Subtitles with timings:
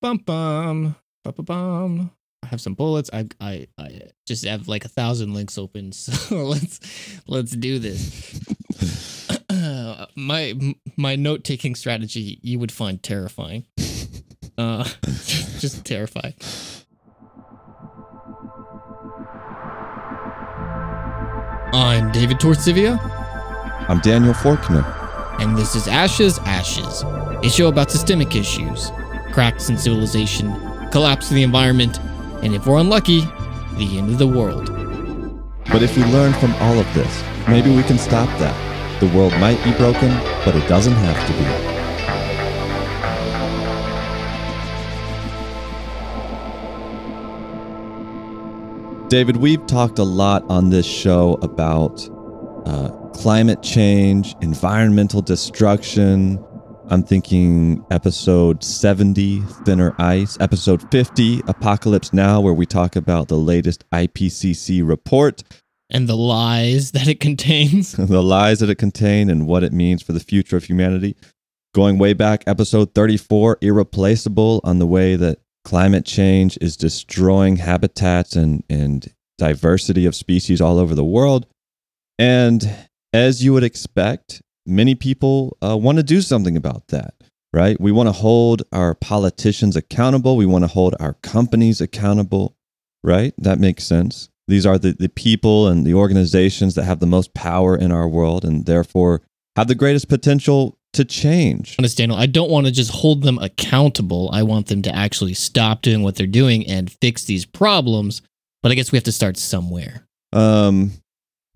[0.00, 0.96] Bum bum.
[1.24, 2.10] Bum bum bum.
[2.42, 3.10] I have some bullets.
[3.12, 5.92] I I I just have like a thousand links open.
[5.92, 6.80] So let's
[7.26, 8.40] let's do this.
[10.16, 10.54] my
[10.96, 13.66] my note taking strategy you would find terrifying.
[14.56, 14.82] Uh,
[15.60, 16.34] just terrified.
[21.72, 22.98] I'm David Torcivia,
[23.88, 24.84] I'm Daniel Forkner.
[25.40, 28.90] and this is Ashes Ashes, a show about systemic issues,
[29.38, 30.52] cracks in civilization,
[30.90, 32.00] collapse of the environment,
[32.42, 33.20] and if we're unlucky,
[33.76, 34.66] the end of the world.
[35.70, 38.98] But if we learn from all of this, maybe we can stop that.
[38.98, 40.08] The world might be broken,
[40.44, 41.32] but it doesn't have to
[49.04, 49.08] be.
[49.08, 52.10] David, we've talked a lot on this show about
[52.66, 56.44] uh, climate change, environmental destruction.
[56.90, 63.36] I'm thinking episode 70, Thinner Ice, episode 50, Apocalypse Now, where we talk about the
[63.36, 65.42] latest IPCC report,
[65.90, 67.92] And the lies that it contains.
[67.98, 71.14] the lies that it contains, and what it means for the future of humanity.
[71.74, 78.34] Going way back, episode 34, Irreplaceable, on the way that climate change is destroying habitats
[78.34, 81.46] and, and diversity of species all over the world.
[82.18, 82.66] And
[83.12, 87.14] as you would expect, many people uh, want to do something about that,
[87.52, 87.80] right?
[87.80, 90.36] We want to hold our politicians accountable.
[90.36, 92.56] We want to hold our companies accountable,
[93.02, 93.34] right?
[93.38, 94.28] That makes sense.
[94.46, 98.08] These are the, the people and the organizations that have the most power in our
[98.08, 99.22] world and therefore
[99.56, 101.76] have the greatest potential to change.
[101.78, 104.30] honest, Daniel, I don't want to just hold them accountable.
[104.32, 108.22] I want them to actually stop doing what they're doing and fix these problems.
[108.62, 110.06] But I guess we have to start somewhere.
[110.32, 110.92] Um,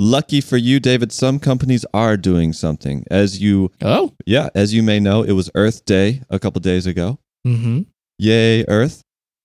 [0.03, 3.05] lucky for you, David, some companies are doing something.
[3.11, 6.87] As you, Oh, yeah, as you may know, it was Earth Day a couple days
[6.87, 7.19] ago.
[7.47, 7.83] mm-hmm.
[8.19, 9.03] Yay, Earth.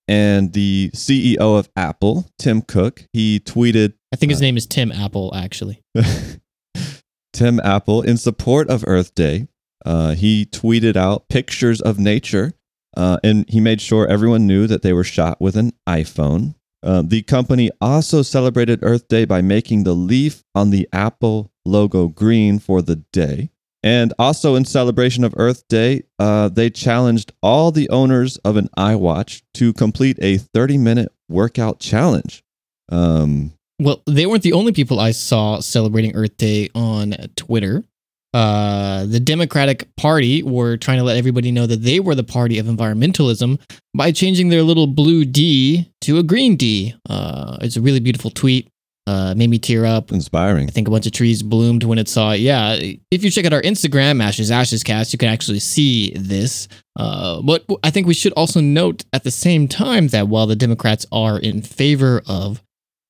[0.10, 4.66] And the CEO of Apple, Tim Cook, he tweeted I think his Uh, name is
[4.66, 5.82] Tim Apple, actually.
[7.34, 9.48] Tim Apple in support of Earth Day.
[9.86, 12.54] Uh, he tweeted out pictures of nature,
[12.96, 16.56] uh, and he made sure everyone knew that they were shot with an iPhone.
[16.84, 22.08] Uh, the company also celebrated Earth Day by making the leaf on the Apple logo
[22.08, 23.50] green for the day.
[23.84, 28.70] And also, in celebration of Earth Day, uh, they challenged all the owners of an
[28.78, 32.44] iWatch to complete a 30 minute workout challenge.
[32.90, 37.84] Um, Well, they weren't the only people I saw celebrating Earth Day on Twitter.
[38.34, 42.60] Uh, the Democratic Party were trying to let everybody know that they were the party
[42.60, 43.60] of environmentalism
[43.96, 46.94] by changing their little blue D to a green D.
[47.10, 48.68] Uh, it's a really beautiful tweet.
[49.08, 50.12] Uh, made me tear up.
[50.12, 50.68] inspiring.
[50.68, 52.42] I think a bunch of trees bloomed when it saw it.
[52.42, 52.78] Yeah,
[53.10, 56.68] if you check out our Instagram, Ashes Ashes Cast, you can actually see this.
[56.98, 60.58] Uh, but I think we should also note at the same time that while the
[60.58, 62.62] Democrats are in favor of,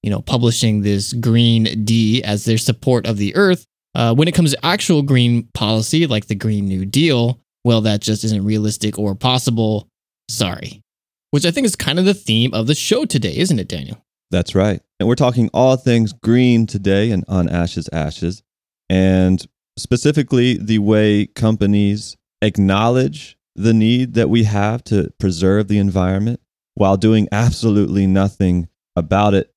[0.03, 3.65] you know, publishing this green D as their support of the Earth,
[3.97, 7.99] uh, when it comes to actual green policy like the Green New Deal, well, that
[7.99, 9.89] just isn't realistic or possible.
[10.29, 10.83] Sorry.
[11.31, 14.05] Which I think is kind of the theme of the show today, isn't it, Daniel?
[14.29, 14.81] That's right.
[14.99, 18.43] And we're talking all things green today and on Ashes Ashes.
[18.87, 19.43] And
[19.77, 26.39] specifically, the way companies acknowledge the need that we have to preserve the environment
[26.75, 29.51] while doing absolutely nothing about it.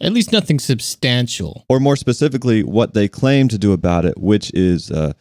[0.00, 1.64] At least nothing substantial.
[1.68, 5.12] Or more specifically, what they claim to do about it, which is uh,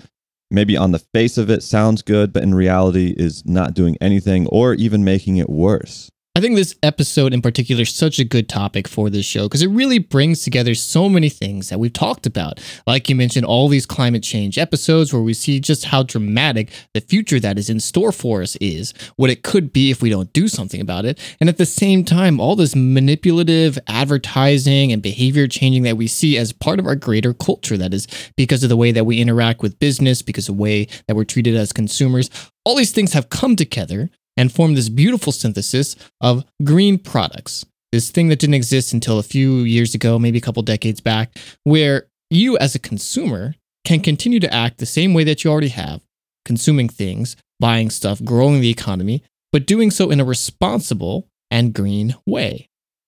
[0.49, 4.47] maybe on the face of it sounds good, but in reality is not doing anything
[4.47, 6.09] or even making it worse.
[6.35, 9.61] I think this episode in particular is such a good topic for this show because
[9.61, 12.59] it really brings together so many things that we've talked about.
[12.87, 17.01] Like you mentioned, all these climate change episodes where we see just how dramatic the
[17.01, 20.33] future that is in store for us is, what it could be if we don't
[20.33, 21.19] do something about it.
[21.39, 26.35] And at the same time, all this manipulative advertising and behavior changing that we see
[26.39, 29.61] as part of our greater culture that is because of the way that we interact
[29.61, 32.31] with business, because of the way that we're treated as consumers.
[32.65, 37.65] All these things have come together and form this beautiful synthesis of green products.
[37.91, 41.37] This thing that didn't exist until a few years ago, maybe a couple decades back,
[41.63, 43.53] where you as a consumer
[43.85, 46.01] can continue to act the same way that you already have,
[46.45, 52.15] consuming things, buying stuff, growing the economy, but doing so in a responsible and green
[52.25, 52.67] way.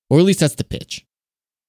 [0.09, 1.03] Or at least that's the pitch.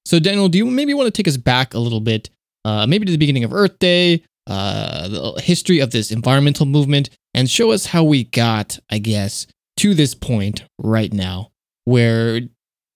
[0.04, 2.28] So, Daniel, do you maybe want to take us back a little bit,
[2.64, 7.10] uh, maybe to the beginning of Earth Day, uh, the history of this environmental movement,
[7.34, 9.46] and show us how we got, I guess,
[9.78, 11.50] to this point right now
[11.84, 12.40] where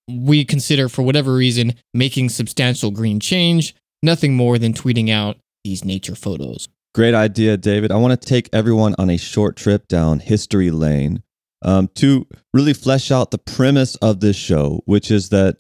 [0.09, 5.85] we consider, for whatever reason, making substantial green change nothing more than tweeting out these
[5.85, 6.69] nature photos.
[6.95, 7.93] Great idea, David.
[7.93, 11.23] I want to take everyone on a short trip down history lane
[11.63, 15.59] um, to really flesh out the premise of this show, which is that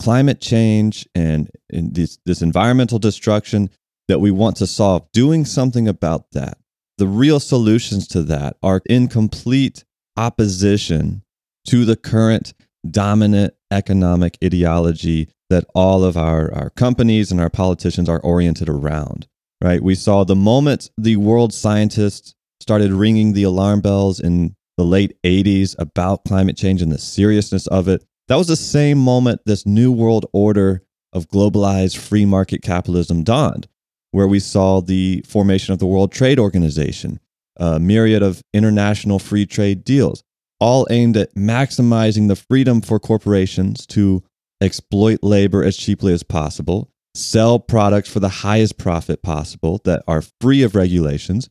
[0.00, 3.70] climate change and, and this, this environmental destruction
[4.12, 6.58] that we want to solve, doing something about that.
[6.98, 9.86] The real solutions to that are in complete
[10.18, 11.22] opposition
[11.68, 12.52] to the current
[12.90, 19.28] dominant economic ideology that all of our, our companies and our politicians are oriented around,
[19.64, 19.82] right?
[19.82, 25.16] We saw the moment the world scientists started ringing the alarm bells in the late
[25.24, 28.04] 80s about climate change and the seriousness of it.
[28.28, 30.82] That was the same moment this new world order
[31.14, 33.68] of globalized free market capitalism dawned,
[34.12, 37.18] where we saw the formation of the World Trade Organization,
[37.56, 40.22] a myriad of international free trade deals,
[40.60, 44.22] all aimed at maximizing the freedom for corporations to
[44.60, 50.22] exploit labor as cheaply as possible, sell products for the highest profit possible that are
[50.40, 51.50] free of regulations,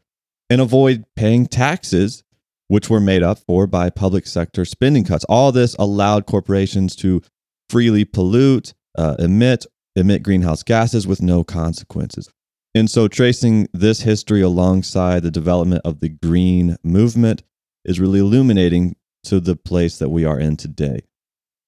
[0.49, 2.23] and avoid paying taxes,
[2.67, 5.25] which were made up for by public sector spending cuts.
[5.25, 7.21] All this allowed corporations to
[7.69, 9.65] freely pollute, uh, emit,
[9.95, 12.29] emit greenhouse gases with no consequences.
[12.73, 17.43] And so, tracing this history alongside the development of the green movement
[17.83, 21.01] is really illuminating to the place that we are in today.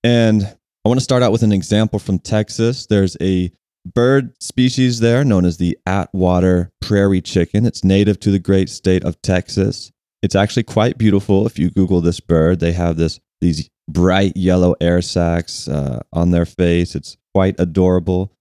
[0.03, 0.43] And
[0.85, 2.85] I want to start out with an example from Texas.
[2.85, 3.51] There's a
[3.85, 7.65] bird species there known as the Attwater prairie chicken.
[7.65, 9.91] It's native to the great state of Texas.
[10.21, 11.45] It's actually quite beautiful.
[11.45, 16.31] If you Google this bird, they have this these bright yellow air sacs uh, on
[16.31, 16.95] their face.
[16.95, 18.31] It's quite adorable.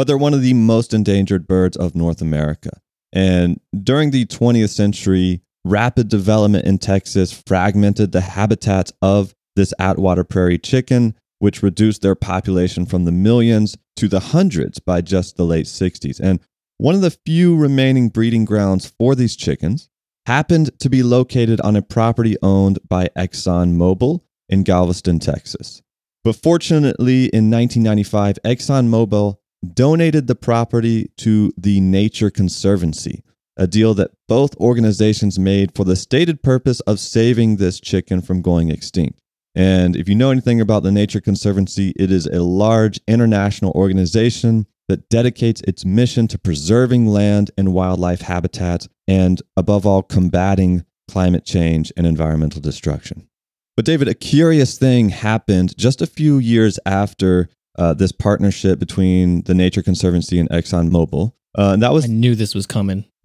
[0.00, 2.70] But they're one of the most endangered birds of North America.
[3.12, 10.26] And during the 20th century, rapid development in Texas fragmented the habitats of this Attwater
[10.26, 15.44] prairie chicken, which reduced their population from the millions to the hundreds by just the
[15.44, 16.18] late 60s.
[16.18, 16.40] And
[16.78, 19.90] one of the few remaining breeding grounds for these chickens
[20.24, 25.82] happened to be located on a property owned by ExxonMobil in Galveston, Texas.
[26.24, 33.22] But fortunately, in 1995, ExxonMobil donated the property to the Nature Conservancy,
[33.56, 38.42] a deal that both organizations made for the stated purpose of saving this chicken from
[38.42, 39.20] going extinct.
[39.54, 44.66] And if you know anything about the Nature Conservancy, it is a large international organization
[44.88, 51.44] that dedicates its mission to preserving land and wildlife habitats and, above all, combating climate
[51.44, 53.28] change and environmental destruction.
[53.76, 57.48] But, David, a curious thing happened just a few years after
[57.80, 61.32] uh, this partnership between the Nature Conservancy and ExxonMobil.
[61.58, 63.06] Uh, and that was I knew this was coming.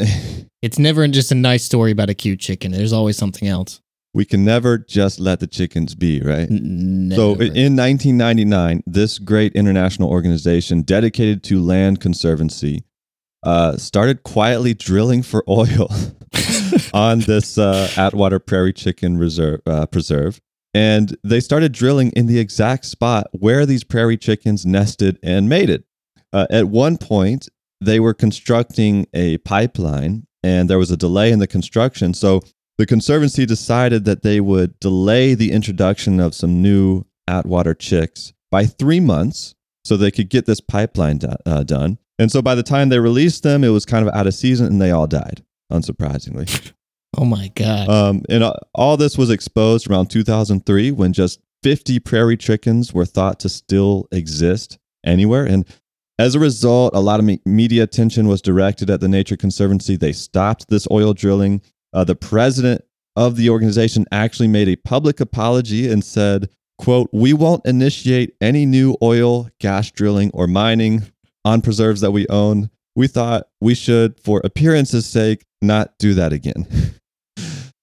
[0.62, 2.72] it's never just a nice story about a cute chicken.
[2.72, 3.82] There's always something else.
[4.14, 6.50] We can never just let the chickens be, right?
[6.50, 12.86] N- So in 1999, this great international organization dedicated to land conservancy
[13.44, 15.90] uh, started quietly drilling for oil
[16.94, 20.40] on this uh, Attwater Prairie Chicken Reserve uh, Preserve,
[20.76, 25.86] and they started drilling in the exact spot where these prairie chickens nested and mated.
[26.34, 27.48] Uh, at one point,
[27.80, 32.42] they were constructing a pipeline, and there was a delay in the construction, so
[32.78, 38.66] the Conservancy decided that they would delay the introduction of some new Attwater chicks by
[38.66, 39.56] three months
[39.86, 42.00] so they could get this pipeline do- uh, done.
[42.20, 44.68] And so by the time they released them, it was kind of out of season
[44.68, 46.74] and they all died, unsurprisingly.
[47.18, 47.90] oh my god.
[47.90, 53.40] Um, and all this was exposed around 2003 when just 50 prairie chickens were thought
[53.42, 55.46] to still exist anywhere.
[55.46, 55.66] And
[56.20, 59.96] as a result, a lot of me- media attention was directed at the Nature Conservancy.
[59.96, 61.62] They stopped this oil drilling.
[61.92, 62.84] Uh, the president
[63.16, 68.66] of the organization actually made a public apology and said, quote, we won't initiate any
[68.66, 71.04] new oil, gas drilling, or mining
[71.44, 72.70] on preserves that we own.
[72.96, 76.68] We thought we should, for appearance's sake, not do that again.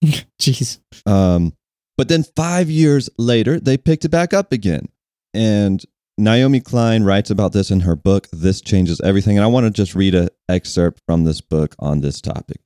[0.41, 0.79] Jeez.
[1.07, 1.55] Um,
[1.97, 4.89] but then five years later, they picked it back up again.
[5.35, 5.85] And
[6.19, 9.37] Naomi Klein writes about this in her book, This Changes Everything.
[9.37, 12.61] And I want to just read an excerpt from this book on this topic.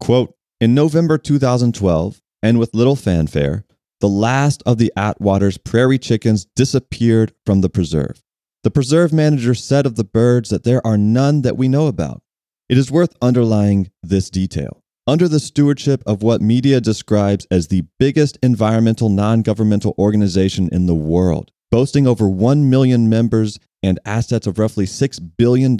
[0.00, 3.64] Quote In November 2012, and with little fanfare,
[4.00, 8.22] the last of the Attwater's prairie chickens disappeared from the preserve.
[8.62, 12.22] The preserve manager said of the birds that there are none that we know about.
[12.68, 14.82] It is worth underlying this detail.
[15.08, 20.84] Under the stewardship of what media describes as the biggest environmental non governmental organization in
[20.84, 25.78] the world, boasting over 1 million members and assets of roughly $6 billion,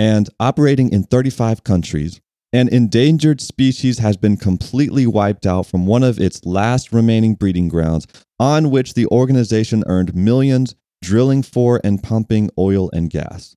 [0.00, 2.20] and operating in 35 countries,
[2.52, 7.68] an endangered species has been completely wiped out from one of its last remaining breeding
[7.68, 8.08] grounds,
[8.40, 13.54] on which the organization earned millions drilling for and pumping oil and gas.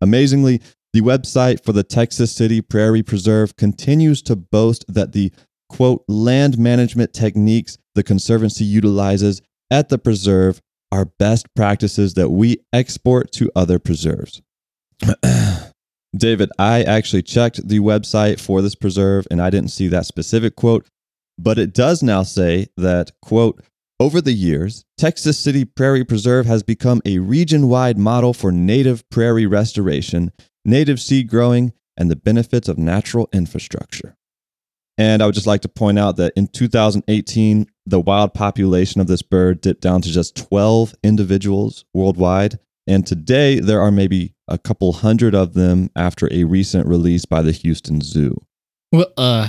[0.00, 0.60] Amazingly,
[0.92, 5.32] the website for the Texas City Prairie Preserve continues to boast that the
[5.72, 10.60] quote, land management techniques the Conservancy utilizes at the preserve
[10.92, 14.42] are best practices that we export to other preserves.
[16.16, 20.56] David, I actually checked the website for this preserve and I didn't see that specific
[20.56, 20.86] quote,
[21.38, 23.62] but it does now say that, quote,
[23.98, 29.08] over the years, Texas City Prairie Preserve has become a region wide model for native
[29.08, 30.32] prairie restoration,
[30.64, 34.16] native seed growing, and the benefits of natural infrastructure.
[34.98, 39.06] And I would just like to point out that in 2018, the wild population of
[39.06, 42.58] this bird dipped down to just 12 individuals worldwide.
[42.86, 47.42] And today, there are maybe a couple hundred of them after a recent release by
[47.42, 48.36] the Houston Zoo.
[48.90, 49.48] Well, uh,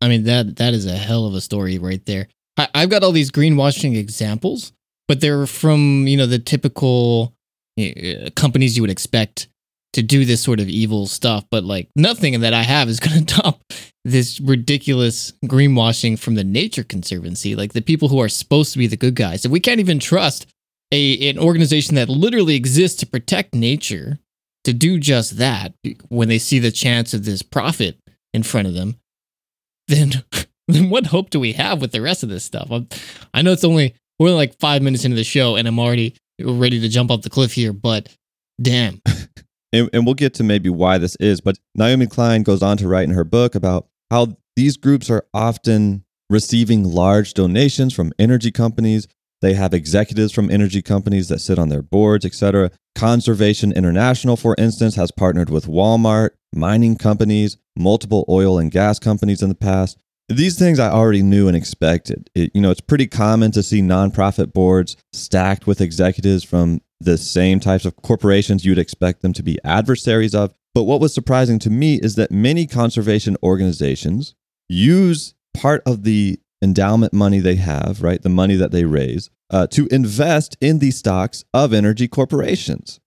[0.00, 2.28] I mean that that is a hell of a story right there.
[2.58, 4.72] I, I've got all these greenwashing examples,
[5.08, 7.34] but they're from you know the typical
[7.80, 9.48] uh, companies you would expect
[9.94, 11.44] to do this sort of evil stuff.
[11.50, 13.62] But like nothing that I have is going to top
[14.04, 17.56] this ridiculous greenwashing from the Nature Conservancy.
[17.56, 19.98] Like the people who are supposed to be the good guys, if we can't even
[19.98, 20.46] trust
[20.92, 24.18] a an organization that literally exists to protect nature
[24.64, 25.74] to do just that
[26.08, 27.98] when they see the chance of this profit
[28.32, 28.96] in front of them,
[29.88, 30.24] then
[30.68, 32.68] then what hope do we have with the rest of this stuff?
[32.70, 32.88] I'm,
[33.32, 36.80] i know it's only we're like five minutes into the show and I'm already ready
[36.80, 38.08] to jump off the cliff here, but
[38.60, 39.00] damn.
[39.74, 42.88] and, and we'll get to maybe why this is, but Naomi Klein goes on to
[42.88, 48.50] write in her book about how these groups are often receiving large donations from energy
[48.50, 49.06] companies
[49.44, 52.70] they have executives from energy companies that sit on their boards, etc.
[52.94, 59.42] Conservation International, for instance, has partnered with Walmart, mining companies, multiple oil and gas companies
[59.42, 59.98] in the past.
[60.30, 62.30] These things I already knew and expected.
[62.34, 67.18] It, you know, it's pretty common to see nonprofit boards stacked with executives from the
[67.18, 70.54] same types of corporations you'd expect them to be adversaries of.
[70.74, 74.34] But what was surprising to me is that many conservation organizations
[74.68, 78.20] use part of the endowment money they have, right?
[78.20, 83.00] The money that they raise uh, to invest in the stocks of energy corporations.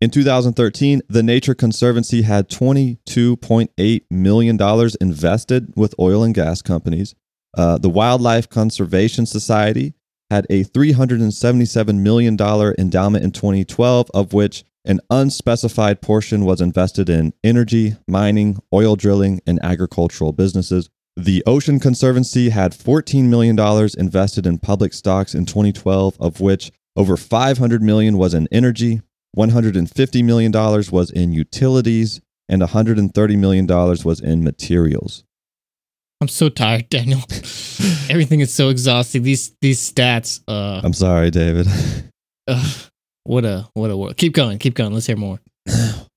[0.00, 7.16] In 2013, the Nature Conservancy had $22.8 million invested with oil and gas companies.
[7.56, 9.94] Uh, the Wildlife Conservation Society
[10.30, 12.36] had a $377 million
[12.78, 19.40] endowment in 2012, of which an unspecified portion was invested in energy, mining, oil drilling,
[19.46, 20.88] and agricultural businesses.
[21.16, 23.58] The Ocean Conservancy had $14 million
[23.98, 29.02] invested in public stocks in 2012, of which over 500 million was in energy,
[29.36, 35.24] $150 million was in utilities, and $130 million was in materials.
[36.20, 37.20] I'm so tired, Daniel.
[38.10, 39.22] Everything is so exhausting.
[39.22, 40.40] These these stats.
[40.48, 41.68] Uh, I'm sorry, David.
[42.48, 42.74] uh,
[43.24, 44.92] what a what a keep going, keep going.
[44.92, 45.40] Let's hear more.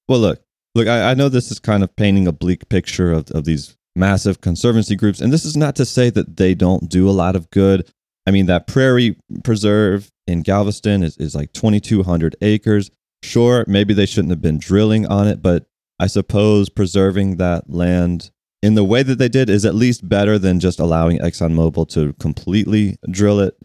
[0.07, 0.41] well, look,
[0.73, 0.87] look.
[0.87, 4.41] I, I know this is kind of painting a bleak picture of, of these massive
[4.41, 5.21] conservancy groups.
[5.21, 7.89] And this is not to say that they don't do a lot of good.
[8.27, 12.91] I mean, that prairie preserve in Galveston is, is like 2,200 acres.
[13.23, 15.65] Sure, maybe they shouldn't have been drilling on it, but
[15.99, 18.31] I suppose preserving that land
[18.61, 22.13] in the way that they did is at least better than just allowing ExxonMobil to
[22.13, 23.55] completely drill it.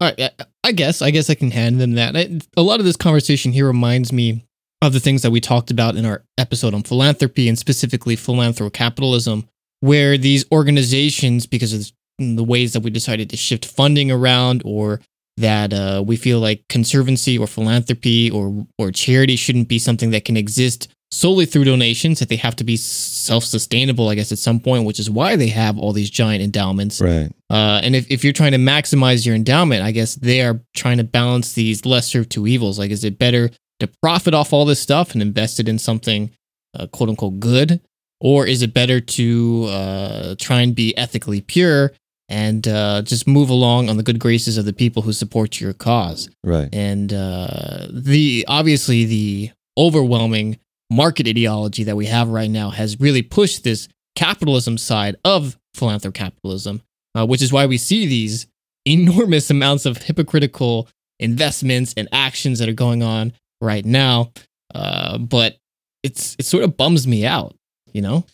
[0.00, 2.16] All right, I guess I guess I can hand them that.
[2.56, 4.44] A lot of this conversation here reminds me
[4.82, 9.46] of the things that we talked about in our episode on philanthropy and specifically philanthrocapitalism,
[9.80, 15.00] where these organizations, because of the ways that we decided to shift funding around or
[15.36, 20.24] that uh, we feel like conservancy or philanthropy or or charity shouldn't be something that
[20.24, 24.58] can exist solely through donations that they have to be self-sustainable i guess at some
[24.58, 28.24] point which is why they have all these giant endowments right uh, and if, if
[28.24, 32.20] you're trying to maximize your endowment i guess they are trying to balance these lesser
[32.20, 35.60] of two evils like is it better to profit off all this stuff and invest
[35.60, 36.30] it in something
[36.78, 37.80] uh, quote unquote good
[38.20, 41.92] or is it better to uh, try and be ethically pure
[42.28, 45.74] and uh, just move along on the good graces of the people who support your
[45.74, 46.30] cause?
[46.42, 46.68] Right.
[46.72, 50.58] And uh, the obviously the overwhelming
[50.90, 56.80] market ideology that we have right now has really pushed this capitalism side of philanthrocapitalism,
[57.14, 58.46] uh, which is why we see these
[58.84, 60.88] enormous amounts of hypocritical
[61.18, 64.32] investments and actions that are going on right now.
[64.74, 65.56] Uh, but
[66.02, 67.54] it's it sort of bums me out
[67.94, 68.26] you know?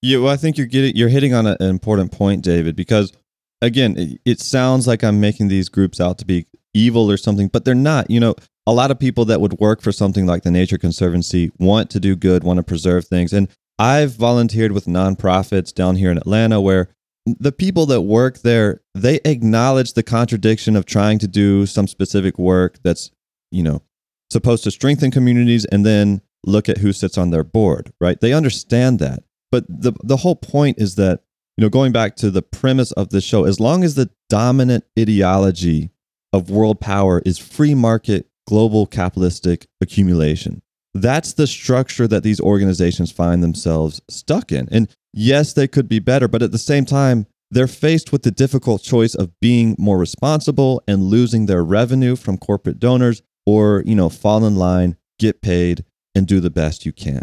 [0.00, 3.12] Yeah, well, I think you're getting you're hitting on a, an important point, David, because
[3.62, 7.48] again, it, it sounds like I'm making these groups out to be evil or something,
[7.48, 8.10] but they're not.
[8.10, 8.34] You know,
[8.66, 12.00] a lot of people that would work for something like the Nature Conservancy want to
[12.00, 13.32] do good, want to preserve things.
[13.32, 13.48] And
[13.78, 16.88] I've volunteered with nonprofits down here in Atlanta where
[17.26, 22.38] the people that work there, they acknowledge the contradiction of trying to do some specific
[22.38, 23.10] work that's,
[23.50, 23.82] you know,
[24.30, 28.20] supposed to strengthen communities and then look at who sits on their board, right?
[28.20, 29.22] They understand that.
[29.50, 31.22] But the, the whole point is that
[31.56, 34.84] you know, going back to the premise of the show, as long as the dominant
[34.98, 35.90] ideology
[36.32, 40.62] of world power is free market global capitalistic accumulation,
[40.94, 44.68] that's the structure that these organizations find themselves stuck in.
[44.72, 48.30] And yes, they could be better, but at the same time, they're faced with the
[48.30, 53.94] difficult choice of being more responsible and losing their revenue from corporate donors or, you
[53.94, 57.22] know, fall in line, get paid, and do the best you can.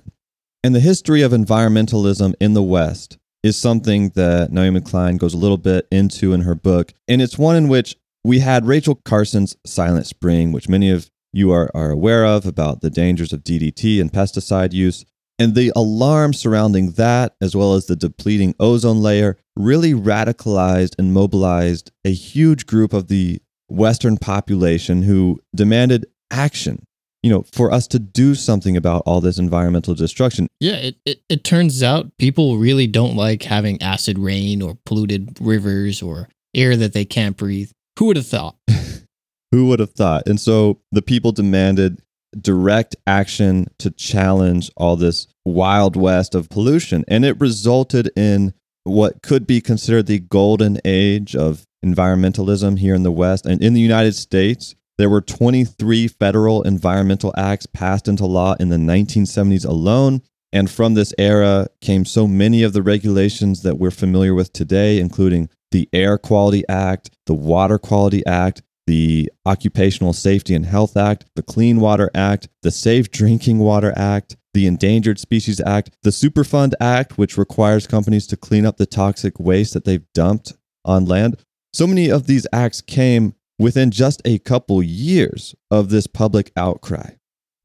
[0.64, 5.38] And the history of environmentalism in the West is something that Naomi Klein goes a
[5.38, 6.94] little bit into in her book.
[7.08, 11.52] And it's one in which we had Rachel Carson's Silent Spring, which many of you
[11.52, 15.06] are, are aware of about the dangers of DDT and pesticide use.
[15.40, 21.14] And the alarm surrounding that, as well as the depleting ozone layer, really radicalized and
[21.14, 23.40] mobilized a huge group of the
[23.70, 26.86] Western population who demanded action.
[27.24, 30.48] You know, for us to do something about all this environmental destruction.
[30.60, 35.38] Yeah, it, it, it turns out people really don't like having acid rain or polluted
[35.42, 37.72] rivers or air that they can't breathe.
[37.98, 38.56] Who would have thought?
[39.52, 40.28] Who would have thought?
[40.28, 42.02] And so the people demanded
[42.40, 47.04] direct action to challenge all this wild west of pollution.
[47.08, 53.04] And it resulted in what could be considered the golden age of environmentalism here in
[53.04, 53.46] the West.
[53.46, 58.70] And in the United States, there were 23 federal environmental acts passed into law in
[58.70, 60.22] the 1970s alone.
[60.54, 65.00] And from this era came so many of the regulations that we're familiar with today,
[65.00, 71.26] including the Air Quality Act, the Water Quality Act, the Occupational Safety and Health Act,
[71.36, 76.74] the Clean Water Act, the Safe Drinking Water Act, the Endangered Species Act, the Superfund
[76.80, 80.54] Act, which requires companies to clean up the toxic waste that they've dumped
[80.86, 81.38] on land.
[81.74, 87.12] So many of these acts came within just a couple years of this public outcry.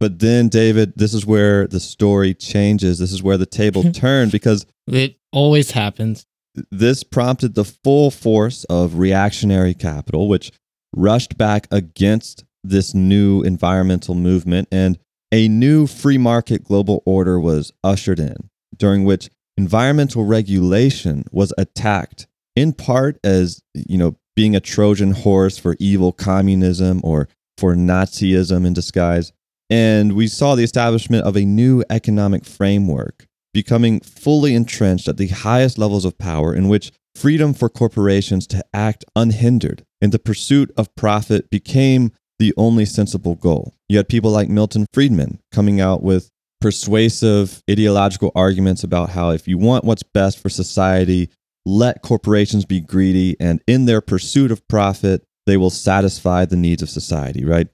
[0.00, 2.98] But then, David, this is where the story changes.
[2.98, 6.26] This is where the table turned because it always happens.
[6.70, 10.50] This prompted the full force of reactionary capital, which
[10.94, 14.98] rushed back against this new environmental movement, and
[15.30, 22.26] a new free market global order was ushered in, during which environmental regulation was attacked
[22.54, 28.66] in part as, you know, being a Trojan horse for evil communism or for Nazism
[28.66, 29.32] in disguise.
[29.70, 35.28] And we saw the establishment of a new economic framework becoming fully entrenched at the
[35.28, 40.70] highest levels of power, in which freedom for corporations to act unhindered in the pursuit
[40.76, 43.74] of profit became the only sensible goal.
[43.88, 49.46] You had people like Milton Friedman coming out with persuasive ideological arguments about how if
[49.46, 51.28] you want what's best for society,
[51.64, 56.82] let corporations be greedy, and in their pursuit of profit, they will satisfy the needs
[56.82, 57.68] of society, right?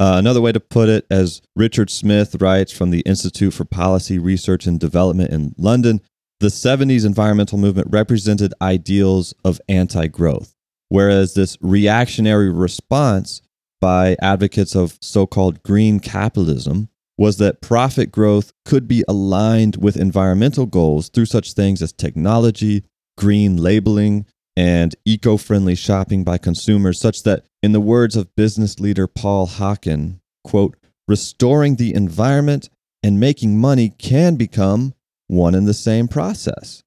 [0.00, 4.18] Uh, another way to put it, as Richard Smith writes from the Institute for Policy
[4.18, 6.00] Research and Development in London,
[6.40, 10.54] the 70s environmental movement represented ideals of anti growth,
[10.88, 13.42] whereas this reactionary response
[13.80, 19.96] by advocates of so called green capitalism was that profit growth could be aligned with
[19.96, 22.82] environmental goals through such things as technology,
[23.16, 28.80] green labeling, and eco friendly shopping by consumers, such that, in the words of business
[28.80, 30.76] leader Paul Hawken, quote,
[31.08, 32.68] restoring the environment
[33.02, 34.94] and making money can become
[35.28, 36.82] one and the same process.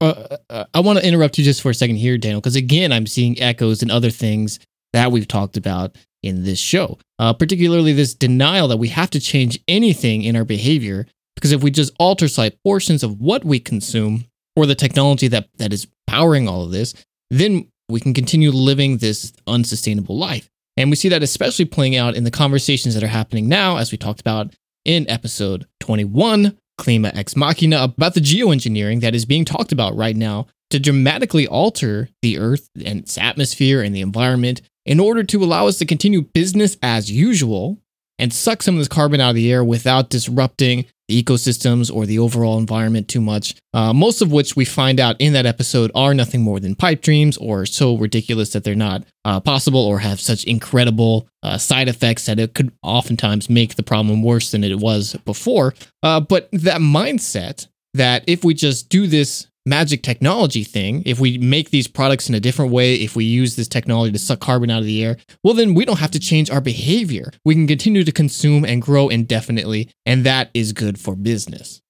[0.00, 2.92] Uh, uh, I want to interrupt you just for a second here, Daniel, because again,
[2.92, 4.58] I'm seeing echoes and other things
[4.92, 9.20] that we've talked about in this show, uh, particularly this denial that we have to
[9.20, 11.06] change anything in our behavior.
[11.34, 15.48] Because if we just alter slight portions of what we consume, or the technology that,
[15.56, 16.94] that is powering all of this,
[17.30, 20.48] then we can continue living this unsustainable life.
[20.76, 23.92] And we see that especially playing out in the conversations that are happening now, as
[23.92, 29.44] we talked about in episode 21, Klima Ex Machina, about the geoengineering that is being
[29.44, 34.62] talked about right now to dramatically alter the Earth and its atmosphere and the environment
[34.86, 37.78] in order to allow us to continue business as usual
[38.20, 42.06] and suck some of this carbon out of the air without disrupting the ecosystems or
[42.06, 43.56] the overall environment too much.
[43.74, 47.02] Uh, most of which we find out in that episode are nothing more than pipe
[47.02, 51.88] dreams or so ridiculous that they're not uh, possible or have such incredible uh, side
[51.88, 55.74] effects that it could oftentimes make the problem worse than it was before.
[56.02, 61.38] Uh, but that mindset that if we just do this magic technology thing, if we
[61.38, 64.68] make these products in a different way, if we use this technology to suck carbon
[64.68, 67.30] out of the air, well, then we don't have to change our behavior.
[67.44, 71.80] We can continue to consume and grow indefinitely, and that is good for business.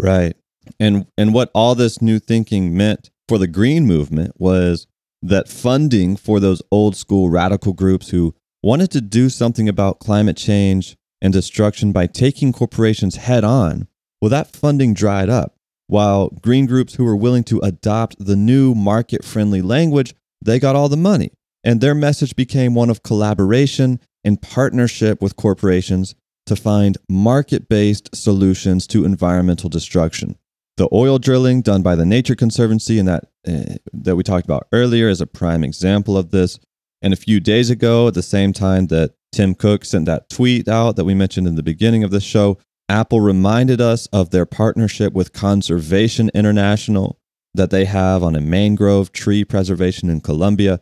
[0.00, 0.36] Right.
[0.80, 4.86] And and what all this new thinking meant for the green movement was
[5.20, 10.36] that funding for those old school radical groups who wanted to do something about climate
[10.36, 13.88] change and destruction by taking corporations head on,
[14.20, 15.53] well, that funding dried up
[15.86, 20.76] while green groups who were willing to adopt the new market friendly language, they got
[20.76, 21.32] all the money.
[21.62, 26.14] And their message became one of collaboration and partnership with corporations
[26.46, 30.36] to find market based solutions to environmental destruction.
[30.76, 34.66] The oil drilling done by the Nature Conservancy and that, uh, that we talked about
[34.72, 36.58] earlier is a prime example of this.
[37.00, 40.68] And a few days ago, at the same time that Tim Cook sent that tweet
[40.68, 44.46] out that we mentioned in the beginning of this show, Apple reminded us of their
[44.46, 47.18] partnership with Conservation International
[47.54, 50.80] that they have on a mangrove tree preservation in Colombia.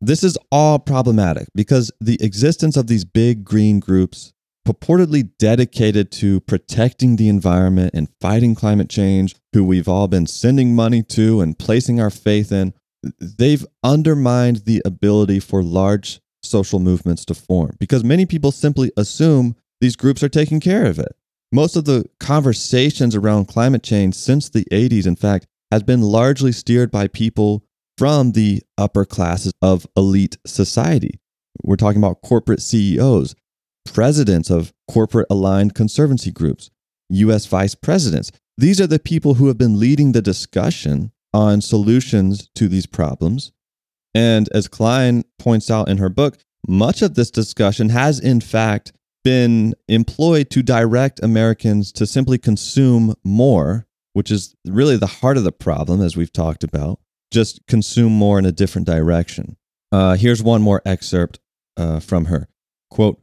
[0.00, 4.32] This is all problematic because the existence of these big green groups
[4.66, 10.74] purportedly dedicated to protecting the environment and fighting climate change, who we've all been sending
[10.74, 12.74] money to and placing our faith in,
[13.18, 19.56] they've undermined the ability for large social movements to form because many people simply assume
[19.80, 21.16] these groups are taking care of it.
[21.52, 26.52] Most of the conversations around climate change since the 80s, in fact, has been largely
[26.52, 27.64] steered by people
[27.98, 31.20] from the upper classes of elite society.
[31.64, 33.34] We're talking about corporate CEOs,
[33.84, 36.70] presidents of corporate aligned conservancy groups,
[37.10, 38.30] US vice presidents.
[38.56, 43.52] These are the people who have been leading the discussion on solutions to these problems.
[44.14, 48.92] And as Klein points out in her book, much of this discussion has, in fact,
[49.24, 55.44] been employed to direct Americans to simply consume more, which is really the heart of
[55.44, 59.56] the problem, as we've talked about, just consume more in a different direction.
[59.92, 61.40] Uh, here's one more excerpt
[61.76, 62.48] uh, from her.
[62.90, 63.20] Quote,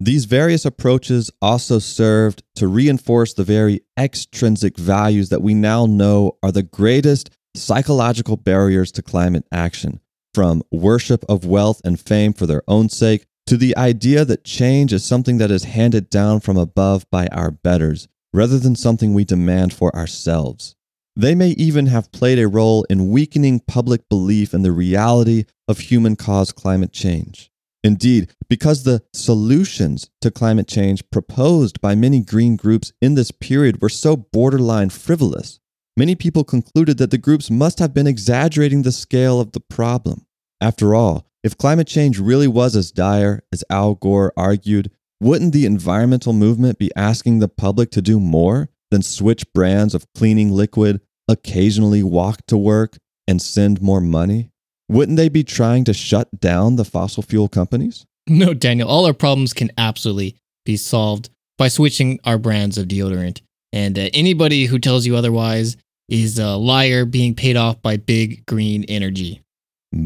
[0.00, 6.36] these various approaches also served to reinforce the very extrinsic values that we now know
[6.42, 10.00] are the greatest psychological barriers to climate action,
[10.34, 14.92] from worship of wealth and fame for their own sake to the idea that change
[14.92, 19.24] is something that is handed down from above by our betters, rather than something we
[19.24, 20.74] demand for ourselves.
[21.16, 25.78] They may even have played a role in weakening public belief in the reality of
[25.78, 27.50] human caused climate change.
[27.84, 33.82] Indeed, because the solutions to climate change proposed by many green groups in this period
[33.82, 35.60] were so borderline frivolous,
[35.96, 40.26] many people concluded that the groups must have been exaggerating the scale of the problem.
[40.60, 45.66] After all, if climate change really was as dire as Al Gore argued, wouldn't the
[45.66, 51.02] environmental movement be asking the public to do more than switch brands of cleaning liquid,
[51.28, 52.96] occasionally walk to work,
[53.28, 54.50] and send more money?
[54.88, 58.06] Wouldn't they be trying to shut down the fossil fuel companies?
[58.26, 61.28] No, Daniel, all our problems can absolutely be solved
[61.58, 63.42] by switching our brands of deodorant.
[63.70, 65.76] And uh, anybody who tells you otherwise
[66.08, 69.42] is a liar being paid off by big green energy.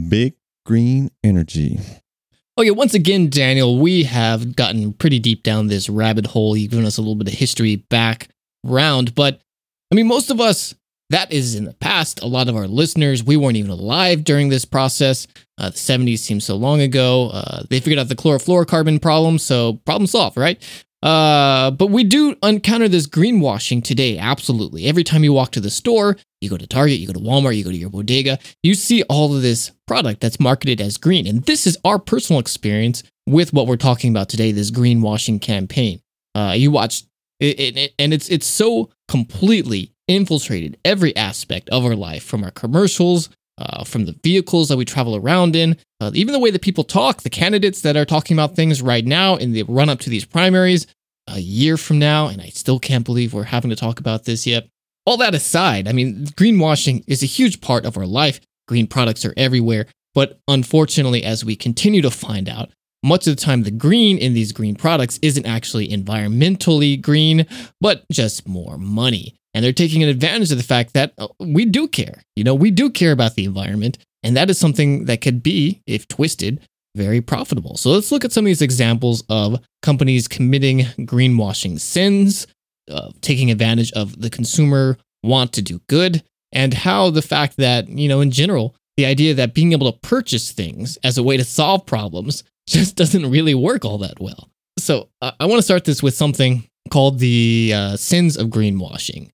[0.09, 0.35] Big
[0.69, 1.81] green energy.
[2.59, 6.59] Okay, once again, Daniel, we have gotten pretty deep down this rabbit hole.
[6.59, 9.41] You've given us a little bit of history background, but
[9.91, 10.75] I mean, most of us
[11.09, 12.23] that is in the past.
[12.23, 15.27] A lot of our listeners, we weren't even alive during this process.
[15.57, 17.31] Uh, the 70s seems so long ago.
[17.33, 20.63] Uh, they figured out the chlorofluorocarbon problem, so problem solved, right?
[21.03, 24.85] Uh, but we do encounter this greenwashing today, absolutely.
[24.85, 27.57] Every time you walk to the store, you go to Target, you go to Walmart,
[27.57, 31.27] you go to your bodega, you see all of this product that's marketed as green.
[31.27, 36.01] And this is our personal experience with what we're talking about today, this greenwashing campaign.
[36.35, 37.03] Uh, you watch
[37.41, 42.43] it, it, it, and it's it's so completely infiltrated every aspect of our life from
[42.43, 46.51] our commercials, uh, from the vehicles that we travel around in, uh, even the way
[46.51, 49.89] that people talk, the candidates that are talking about things right now in the run
[49.89, 50.87] up to these primaries,
[51.27, 54.47] a year from now, and I still can't believe we're having to talk about this
[54.47, 54.69] yet.
[55.09, 58.41] All that aside, I mean, greenwashing is a huge part of our life.
[58.67, 59.87] Green products are everywhere.
[60.15, 62.69] But unfortunately, as we continue to find out,
[63.03, 67.47] much of the time the green in these green products isn't actually environmentally green,
[67.81, 71.89] but just more money and they're taking advantage of the fact that uh, we do
[71.89, 72.23] care.
[72.37, 75.81] You know, we do care about the environment, and that is something that could be,
[75.87, 76.61] if twisted,
[76.95, 77.77] very profitable.
[77.77, 82.47] So let's look at some of these examples of companies committing greenwashing sins,
[82.91, 86.23] uh, taking advantage of the consumer want to do good,
[86.53, 89.99] and how the fact that, you know, in general, the idea that being able to
[90.01, 94.51] purchase things as a way to solve problems just doesn't really work all that well.
[94.79, 99.31] So uh, I want to start this with something called the uh, sins of greenwashing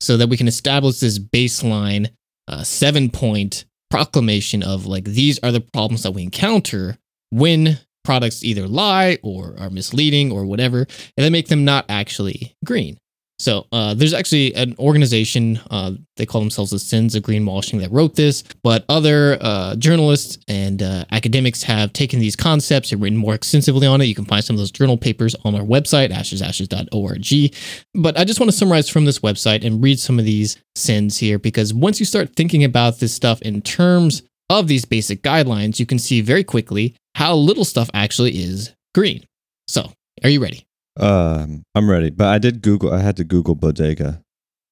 [0.00, 2.10] so that we can establish this baseline
[2.48, 6.96] uh, seven point proclamation of like these are the problems that we encounter
[7.30, 10.80] when products either lie or are misleading or whatever,
[11.16, 12.96] and they make them not actually green.
[13.38, 17.92] So uh, there's actually an organization, uh, they call themselves the Sins of Greenwashing, that
[17.92, 23.18] wrote this, but other uh, journalists and uh, academics have taken these concepts and written
[23.18, 24.06] more extensively on it.
[24.06, 27.54] You can find some of those journal papers on our website, ashesashes.org.
[27.94, 31.18] But I just want to summarize from this website and read some of these sins
[31.18, 35.78] here, because once you start thinking about this stuff in terms of these basic guidelines,
[35.78, 39.24] you can see very quickly how little stuff actually is green.
[39.68, 39.90] So,
[40.22, 40.66] are you ready?
[41.00, 42.92] Um, I'm ready, but I did Google.
[42.92, 44.20] I had to Google bodega.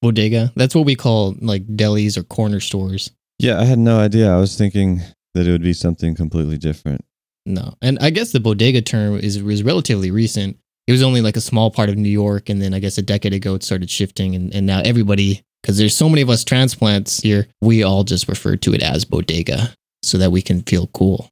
[0.03, 0.53] Bodega.
[0.55, 3.11] That's what we call like delis or corner stores.
[3.39, 4.31] Yeah, I had no idea.
[4.31, 5.01] I was thinking
[5.33, 7.03] that it would be something completely different.
[7.47, 10.59] No, and I guess the bodega term is is relatively recent.
[10.87, 13.03] It was only like a small part of New York, and then I guess a
[13.03, 16.45] decade ago it started shifting, and, and now everybody, because there's so many of us
[16.45, 20.89] transplants here, we all just refer to it as bodega so that we can feel
[20.89, 21.31] cool.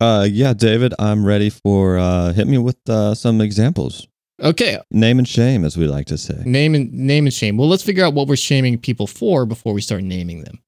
[0.00, 4.06] Uh, yeah, David, I'm ready for uh, hit me with uh, some examples.
[4.40, 6.40] Okay, Name and shame, as we like to say.
[6.44, 7.56] name and name and shame.
[7.56, 10.60] Well, let's figure out what we're shaming people for before we start naming them.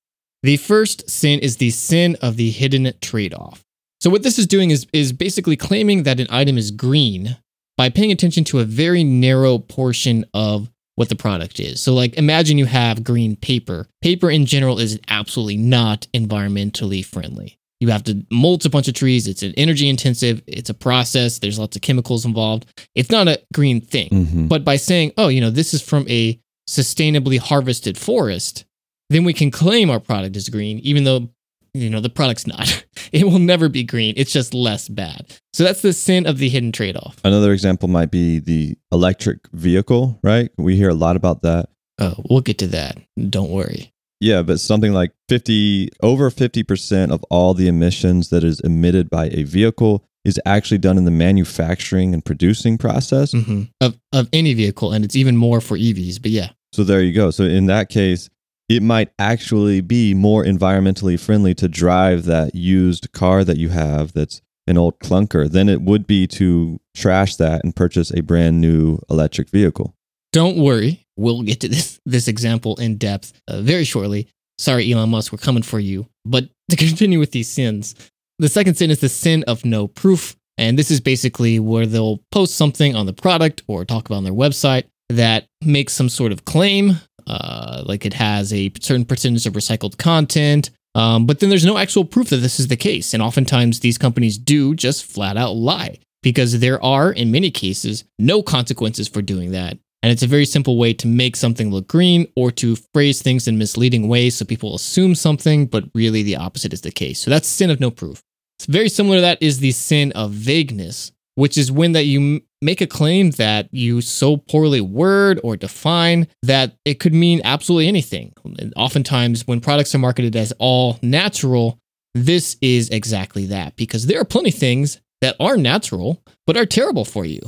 [0.43, 3.63] The first sin is the sin of the hidden trade-off.
[4.01, 7.37] So what this is doing is is basically claiming that an item is green
[7.77, 11.81] by paying attention to a very narrow portion of what the product is.
[11.81, 13.87] So like imagine you have green paper.
[14.03, 17.59] Paper in general is absolutely not environmentally friendly.
[17.81, 19.27] You have to mulch a bunch of trees.
[19.27, 20.43] It's an energy intensive.
[20.47, 21.39] It's a process.
[21.39, 22.67] There's lots of chemicals involved.
[22.95, 24.09] It's not a green thing.
[24.11, 24.49] Mhm.
[24.49, 26.39] But by saying, oh, you know, this is from a
[26.69, 28.65] sustainably harvested forest,
[29.09, 31.31] then we can claim our product is green, even though,
[31.75, 32.85] you know, the product's not.
[33.13, 34.15] It will never be green.
[34.17, 35.27] It's just less bad.
[35.53, 37.17] So that's the sin of the hidden trade off.
[37.25, 40.49] Another example might be the electric vehicle, right?
[40.57, 41.71] We hear a lot about that.
[41.99, 42.99] Oh, we'll get to that.
[43.31, 43.93] Don't worry.
[44.21, 49.27] Yeah, but something like 50 over 50% of all the emissions that is emitted by
[49.29, 53.33] a vehicle is actually done in the manufacturing and producing process.
[53.33, 54.93] hmm Of, of any vehicle.
[54.93, 56.21] And it's even more for EVs.
[56.21, 56.51] But yeah.
[56.73, 57.31] So there you go.
[57.31, 58.29] So in that case,
[58.69, 64.13] it might actually be more environmentally friendly to drive that used car that you have
[64.13, 68.61] that's an old clunker than it would be to trash that and purchase a brand
[68.61, 69.97] new electric vehicle.
[70.33, 71.07] Don't worry.
[71.21, 74.29] We'll get to this this example in depth uh, very shortly.
[74.57, 76.07] Sorry, Elon Musk, we're coming for you.
[76.25, 77.95] But to continue with these sins,
[78.39, 80.35] the second sin is the sin of no proof.
[80.57, 84.25] And this is basically where they'll post something on the product or talk about on
[84.25, 89.47] their website that makes some sort of claim, uh, like it has a certain percentage
[89.47, 90.71] of recycled content.
[90.95, 93.13] Um, but then there's no actual proof that this is the case.
[93.15, 98.05] And oftentimes these companies do just flat out lie because there are, in many cases,
[98.19, 99.79] no consequences for doing that.
[100.03, 103.47] And it's a very simple way to make something look green or to phrase things
[103.47, 107.21] in misleading ways so people assume something, but really the opposite is the case.
[107.21, 108.23] So that's sin of no proof.
[108.59, 112.41] It's very similar to that is the sin of vagueness, which is when that you
[112.63, 117.89] make a claim that you so poorly word or define that it could mean absolutely
[117.89, 118.33] anything.
[118.45, 121.79] And oftentimes when products are marketed as all natural,
[122.15, 126.67] this is exactly that because there are plenty of things that are natural but are
[126.67, 127.41] terrible for you.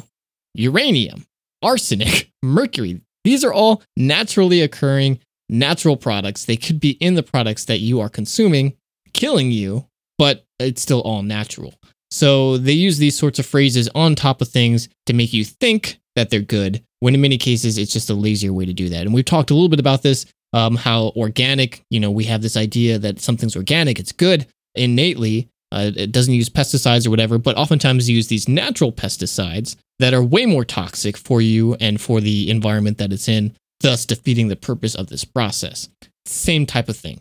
[0.55, 1.27] Uranium,
[1.63, 3.01] arsenic, mercury.
[3.25, 6.45] These are all naturally occurring natural products.
[6.45, 8.75] They could be in the products that you are consuming,
[9.13, 9.87] killing you,
[10.19, 11.75] but it's still all natural.
[12.11, 15.99] So they use these sorts of phrases on top of things to make you think
[16.15, 19.03] that they're good, when in many cases it's just a lazier way to do that.
[19.03, 22.43] And we've talked a little bit about this, um, how organic, you know, we have
[22.43, 25.49] this idea that something's organic, it's good innately.
[25.73, 30.23] Uh, it doesn't use pesticides or whatever, but oftentimes use these natural pesticides that are
[30.23, 34.57] way more toxic for you and for the environment that it's in, thus defeating the
[34.57, 35.89] purpose of this process.
[36.27, 37.21] Same type of thing.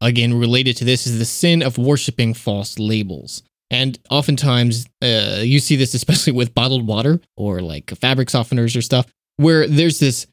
[0.00, 3.42] Again, related to this is the sin of worshiping false labels.
[3.70, 8.82] And oftentimes, uh, you see this especially with bottled water or like fabric softeners or
[8.82, 10.26] stuff, where there's this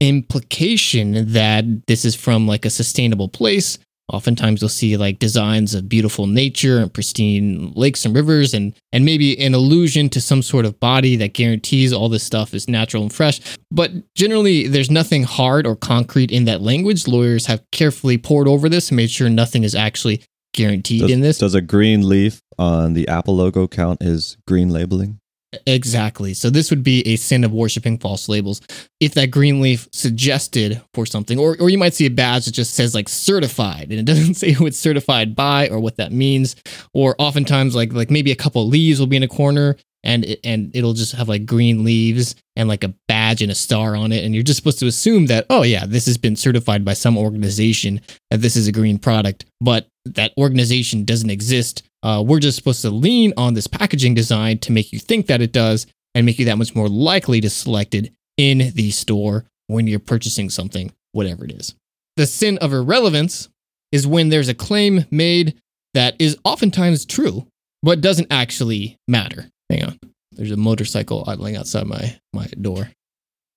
[0.00, 3.78] implication that this is from like a sustainable place.
[4.12, 9.04] Oftentimes, you'll see like designs of beautiful nature and pristine lakes and rivers, and and
[9.04, 13.02] maybe an allusion to some sort of body that guarantees all this stuff is natural
[13.02, 13.40] and fresh.
[13.70, 17.08] But generally, there's nothing hard or concrete in that language.
[17.08, 21.20] Lawyers have carefully pored over this and made sure nothing is actually guaranteed Does, in
[21.20, 21.38] this.
[21.38, 25.18] does a green leaf on the Apple logo count as green labeling?
[25.66, 26.34] Exactly.
[26.34, 28.60] So this would be a sin of worshiping false labels.
[29.00, 32.52] If that green leaf suggested for something, or or you might see a badge that
[32.52, 36.12] just says like certified, and it doesn't say who it's certified by or what that
[36.12, 36.56] means.
[36.92, 40.40] Or oftentimes like like maybe a couple leaves will be in a corner and it,
[40.44, 44.12] and it'll just have like green leaves and like a badge and a star on
[44.12, 46.92] it, and you're just supposed to assume that oh yeah, this has been certified by
[46.92, 51.82] some organization that this is a green product, but that organization doesn't exist.
[52.02, 55.40] Uh, we're just supposed to lean on this packaging design to make you think that
[55.40, 59.44] it does and make you that much more likely to select it in the store
[59.66, 61.74] when you're purchasing something, whatever it is.
[62.16, 63.48] The sin of irrelevance
[63.90, 65.58] is when there's a claim made
[65.94, 67.46] that is oftentimes true,
[67.82, 69.48] but doesn't actually matter.
[69.70, 70.00] Hang on.
[70.32, 72.90] There's a motorcycle idling outside my, my door.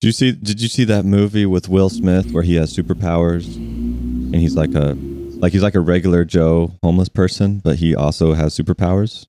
[0.00, 0.32] Did you see?
[0.32, 4.72] Did you see that movie with Will Smith where he has superpowers, and he's like
[4.76, 4.96] a
[5.40, 9.26] like he's like a regular Joe homeless person, but he also has superpowers.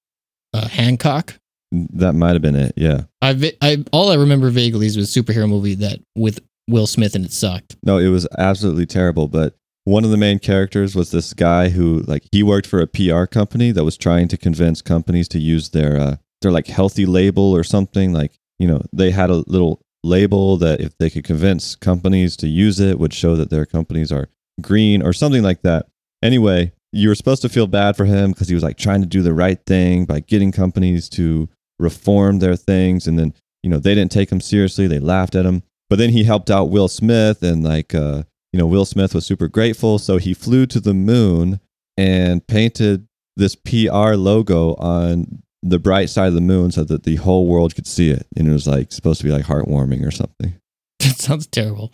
[0.54, 1.36] Uh, Hancock.
[1.72, 2.74] That might have been it.
[2.76, 3.04] Yeah.
[3.22, 7.26] I, I all I remember vaguely is a superhero movie that with Will Smith and
[7.26, 7.78] it sucked.
[7.84, 9.28] No, it was absolutely terrible.
[9.28, 12.88] But one of the main characters was this guy who like he worked for a
[12.88, 17.06] PR company that was trying to convince companies to use their uh, their like healthy
[17.06, 18.14] label or something.
[18.14, 22.48] Like you know they had a little label that if they could convince companies to
[22.48, 24.30] use it would show that their companies are
[24.62, 25.88] green or something like that.
[26.22, 29.08] Anyway, you were supposed to feel bad for him because he was like trying to
[29.08, 33.80] do the right thing by getting companies to reform their things and then you know
[33.80, 35.64] they didn't take him seriously they laughed at him.
[35.90, 39.26] But then he helped out will smith and like uh you know will smith was
[39.26, 41.60] super grateful so he flew to the moon
[41.98, 47.18] and painted this pr logo on the bright side of the moon so that the
[47.18, 50.12] whole world could see it and it was like supposed to be like heartwarming or
[50.12, 50.56] something.
[51.00, 51.94] That sounds terrible.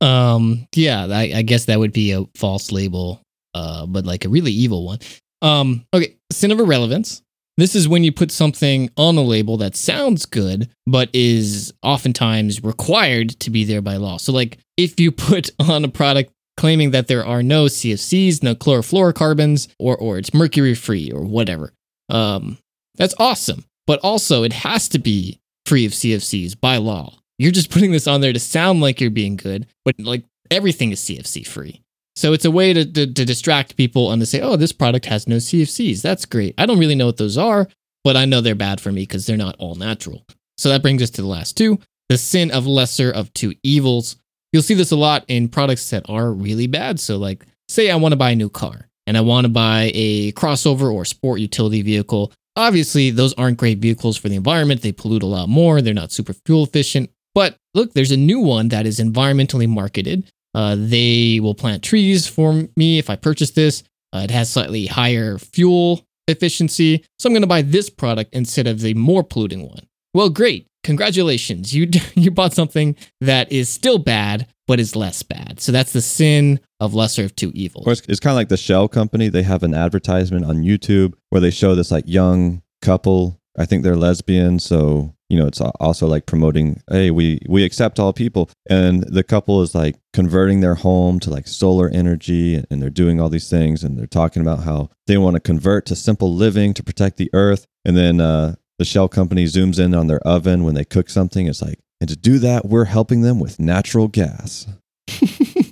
[0.00, 3.20] um, yeah, I, I guess that would be a false label,
[3.54, 4.98] uh, but like a really evil one.
[5.42, 7.22] Um, okay, sin of irrelevance.
[7.56, 12.62] This is when you put something on a label that sounds good, but is oftentimes
[12.62, 14.16] required to be there by law.
[14.16, 18.54] So, like, if you put on a product claiming that there are no CFCs, no
[18.54, 21.72] chlorofluorocarbons, or or it's mercury free or whatever,
[22.08, 22.58] um,
[22.96, 23.64] that's awesome.
[23.88, 27.14] But also, it has to be free of CFCs by law.
[27.38, 30.92] You're just putting this on there to sound like you're being good, but like everything
[30.92, 31.82] is CFC free.
[32.18, 35.06] So it's a way to, to, to distract people and to say, oh, this product
[35.06, 36.02] has no CFCs.
[36.02, 36.52] That's great.
[36.58, 37.68] I don't really know what those are,
[38.02, 40.26] but I know they're bad for me because they're not all natural.
[40.56, 41.78] So that brings us to the last two
[42.08, 44.16] the sin of lesser of two evils.
[44.52, 46.98] You'll see this a lot in products that are really bad.
[46.98, 49.92] So, like, say I want to buy a new car and I want to buy
[49.94, 52.32] a crossover or sport utility vehicle.
[52.56, 54.82] Obviously, those aren't great vehicles for the environment.
[54.82, 55.80] They pollute a lot more.
[55.80, 57.10] They're not super fuel efficient.
[57.34, 60.28] But look, there's a new one that is environmentally marketed.
[60.58, 63.84] Uh, they will plant trees for me if I purchase this.
[64.12, 67.04] Uh, it has slightly higher fuel efficiency.
[67.20, 69.86] So I'm going to buy this product instead of the more polluting one.
[70.14, 70.66] Well, great.
[70.82, 71.72] Congratulations.
[71.72, 75.60] You, you bought something that is still bad, but is less bad.
[75.60, 77.82] So that's the sin of lesser of two evils.
[77.82, 79.28] Of course, it's kind of like the Shell company.
[79.28, 83.38] They have an advertisement on YouTube where they show this like young couple.
[83.56, 87.98] I think they're lesbian, so you know it's also like promoting, hey, we we accept
[87.98, 88.50] all people.
[88.68, 93.20] And the couple is like converting their home to like solar energy, and they're doing
[93.20, 96.74] all these things, and they're talking about how they want to convert to simple living
[96.74, 97.66] to protect the earth.
[97.84, 101.46] And then uh, the Shell company zooms in on their oven when they cook something.
[101.46, 104.66] It's like, and to do that, we're helping them with natural gas.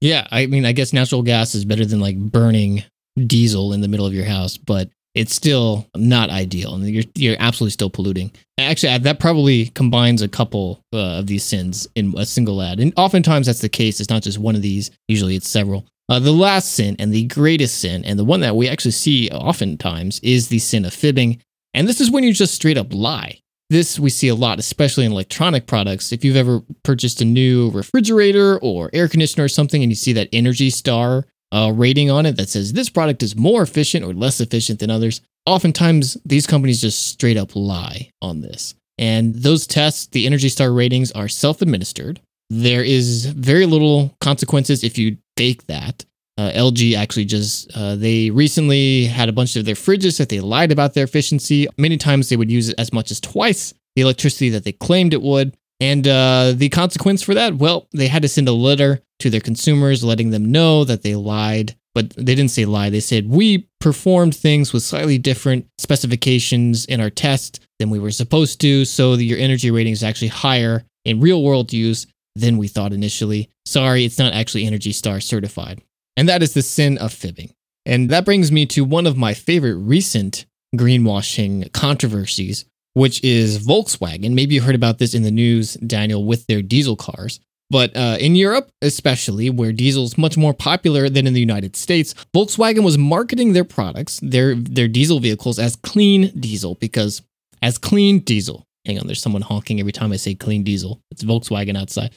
[0.00, 2.84] Yeah, I mean, I guess natural gas is better than like burning
[3.26, 7.36] diesel in the middle of your house, but it's still not ideal, and you're you're
[7.38, 8.30] absolutely still polluting.
[8.58, 12.92] Actually, that probably combines a couple uh, of these sins in a single ad, and
[12.96, 14.00] oftentimes that's the case.
[14.00, 15.86] It's not just one of these; usually it's several.
[16.08, 19.28] Uh, the last sin and the greatest sin, and the one that we actually see
[19.30, 21.40] oftentimes, is the sin of fibbing,
[21.74, 23.40] and this is when you just straight up lie.
[23.68, 26.12] This we see a lot, especially in electronic products.
[26.12, 30.12] If you've ever purchased a new refrigerator or air conditioner or something, and you see
[30.12, 34.12] that Energy Star uh, rating on it that says this product is more efficient or
[34.12, 38.74] less efficient than others, oftentimes these companies just straight up lie on this.
[38.98, 42.20] And those tests, the Energy Star ratings, are self administered.
[42.50, 46.04] There is very little consequences if you fake that.
[46.36, 50.40] Uh, LG actually just, uh, they recently had a bunch of their fridges that they
[50.40, 51.66] lied about their efficiency.
[51.76, 55.22] Many times they would use as much as twice the electricity that they claimed it
[55.22, 55.54] would.
[55.80, 59.40] And uh, the consequence for that, well, they had to send a letter to their
[59.40, 61.74] consumers letting them know that they lied.
[61.94, 62.90] But they didn't say lie.
[62.90, 68.12] They said, we performed things with slightly different specifications in our test than we were
[68.12, 68.84] supposed to.
[68.84, 73.50] So your energy rating is actually higher in real world use than we thought initially.
[73.66, 75.82] Sorry, it's not actually Energy Star certified.
[76.16, 77.52] And that is the sin of fibbing.
[77.84, 84.32] And that brings me to one of my favorite recent greenwashing controversies, which is Volkswagen.
[84.32, 87.40] Maybe you heard about this in the news, Daniel, with their diesel cars.
[87.70, 91.76] But uh, in Europe, especially, where diesel is much more popular than in the United
[91.76, 97.22] States, Volkswagen was marketing their products, their their diesel vehicles, as clean diesel because
[97.62, 98.66] as clean diesel.
[98.86, 101.00] Hang on, there's someone honking every time I say clean diesel.
[101.12, 102.10] It's Volkswagen outside.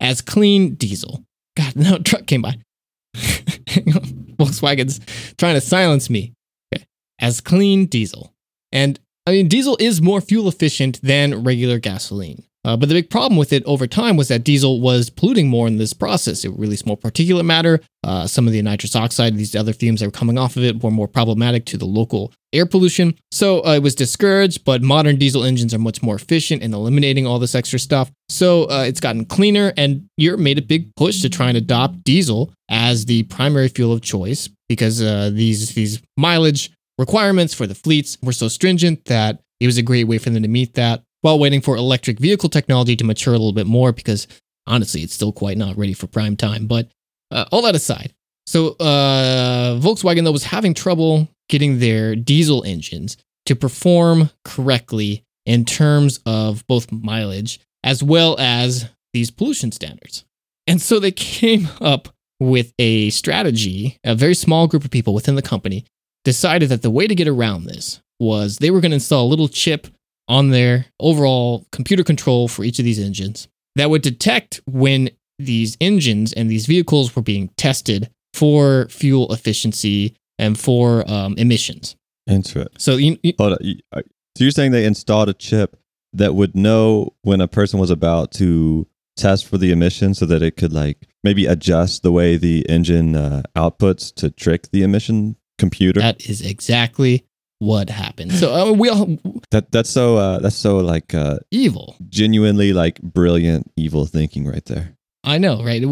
[0.00, 1.24] As clean diesel.
[1.56, 2.58] God, no truck came by.
[3.14, 5.00] Volkswagen's
[5.36, 6.34] trying to silence me.
[6.74, 6.84] Okay.
[7.20, 8.32] As clean diesel.
[8.72, 12.44] And I mean, diesel is more fuel efficient than regular gasoline.
[12.66, 15.68] Uh, but the big problem with it over time was that diesel was polluting more
[15.68, 16.44] in this process.
[16.44, 17.80] It released more particulate matter.
[18.02, 20.82] Uh, some of the nitrous oxide, these other fumes that were coming off of it,
[20.82, 23.14] were more problematic to the local air pollution.
[23.30, 27.24] So uh, it was discouraged, but modern diesel engines are much more efficient in eliminating
[27.24, 28.10] all this extra stuff.
[28.28, 32.02] So uh, it's gotten cleaner, and Europe made a big push to try and adopt
[32.02, 37.74] diesel as the primary fuel of choice because uh, these these mileage requirements for the
[37.74, 41.02] fleets were so stringent that it was a great way for them to meet that
[41.22, 44.26] while waiting for electric vehicle technology to mature a little bit more because
[44.66, 46.66] honestly, it's still quite not ready for prime time.
[46.66, 46.88] But
[47.30, 48.14] uh, all that aside,
[48.46, 53.16] so uh, Volkswagen though was having trouble getting their diesel engines
[53.46, 60.24] to perform correctly in terms of both mileage as well as these pollution standards.
[60.66, 63.98] And so they came up with a strategy.
[64.04, 65.86] A very small group of people within the company
[66.26, 69.30] decided that the way to get around this was they were going to install a
[69.30, 69.86] little chip
[70.26, 73.46] on their overall computer control for each of these engines
[73.76, 75.08] that would detect when
[75.38, 81.94] these engines and these vehicles were being tested for fuel efficiency and for um, emissions.
[82.26, 82.74] Interesting.
[82.76, 83.58] So, you, you, Hold on.
[83.92, 84.02] Uh,
[84.36, 85.76] So you're saying they installed a chip
[86.12, 90.42] that would know when a person was about to test for the emission so that
[90.42, 95.36] it could like maybe adjust the way the engine uh, outputs to trick the emission
[95.58, 96.00] computer?
[96.00, 97.24] that is exactly
[97.58, 98.32] what happened.
[98.32, 99.18] So, uh, we all
[99.50, 101.96] that that's so uh, that's so like uh, evil.
[102.08, 104.94] genuinely like brilliant evil thinking right there.
[105.24, 105.82] I know, right?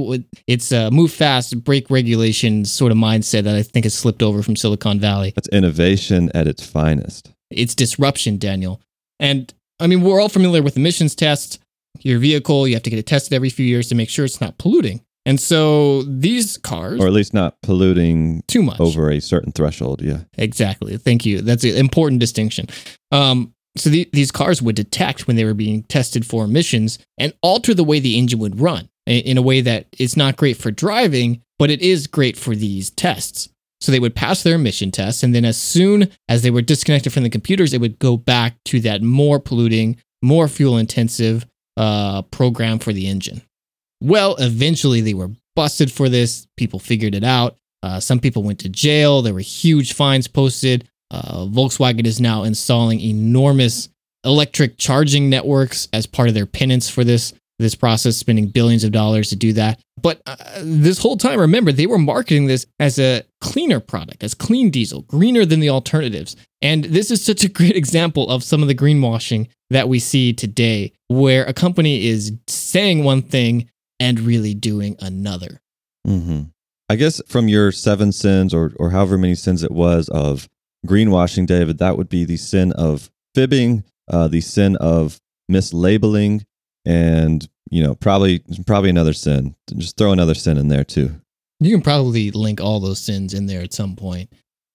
[0.47, 4.45] It's a move fast, break regulations sort of mindset that I think has slipped over
[4.45, 5.33] from Silicon Valley.
[5.35, 7.33] That's innovation at its finest.
[7.51, 8.81] It's disruption, Daniel.
[9.19, 11.59] And I mean, we're all familiar with emissions tests.
[12.01, 14.41] Your vehicle, you have to get it tested every few years to make sure it's
[14.41, 15.01] not polluting.
[15.27, 18.79] And so these cars, Or at least not polluting too much.
[18.81, 20.03] over a certain threshold.
[20.03, 20.21] Yeah.
[20.37, 20.97] Exactly.
[20.99, 21.41] Thank you.
[21.41, 22.67] That's an important distinction.
[23.11, 27.33] Um, so the, these cars would detect when they were being tested for emissions and
[27.43, 30.71] alter the way the engine would run in a way that is not great for
[30.71, 33.49] driving, but it is great for these tests.
[33.81, 37.13] So they would pass their emission tests, and then as soon as they were disconnected
[37.13, 41.45] from the computers, it would go back to that more polluting, more fuel intensive
[41.77, 43.43] uh, program for the engine.
[44.01, 46.47] Well, eventually they were busted for this.
[46.57, 47.57] People figured it out.
[47.83, 49.23] Uh, some people went to jail.
[49.23, 50.89] There were huge fines posted.
[51.11, 53.89] Uh, Volkswagen is now installing enormous
[54.25, 58.91] electric charging networks as part of their penance for this this process, spending billions of
[58.91, 59.79] dollars to do that.
[60.01, 64.35] But uh, this whole time, remember, they were marketing this as a cleaner product, as
[64.35, 66.35] clean diesel, greener than the alternatives.
[66.61, 70.33] And this is such a great example of some of the greenwashing that we see
[70.33, 73.71] today, where a company is saying one thing
[74.01, 75.61] and really doing another.
[76.07, 76.43] hmm
[76.91, 80.51] I guess from your seven sins or, or however many sins it was of
[80.87, 85.19] greenwashing, David, that would be the sin of fibbing, uh, the sin of
[85.51, 86.45] mislabeling,
[86.85, 89.55] and you know probably probably another sin.
[89.77, 91.21] Just throw another sin in there too.
[91.61, 94.31] You can probably link all those sins in there at some point.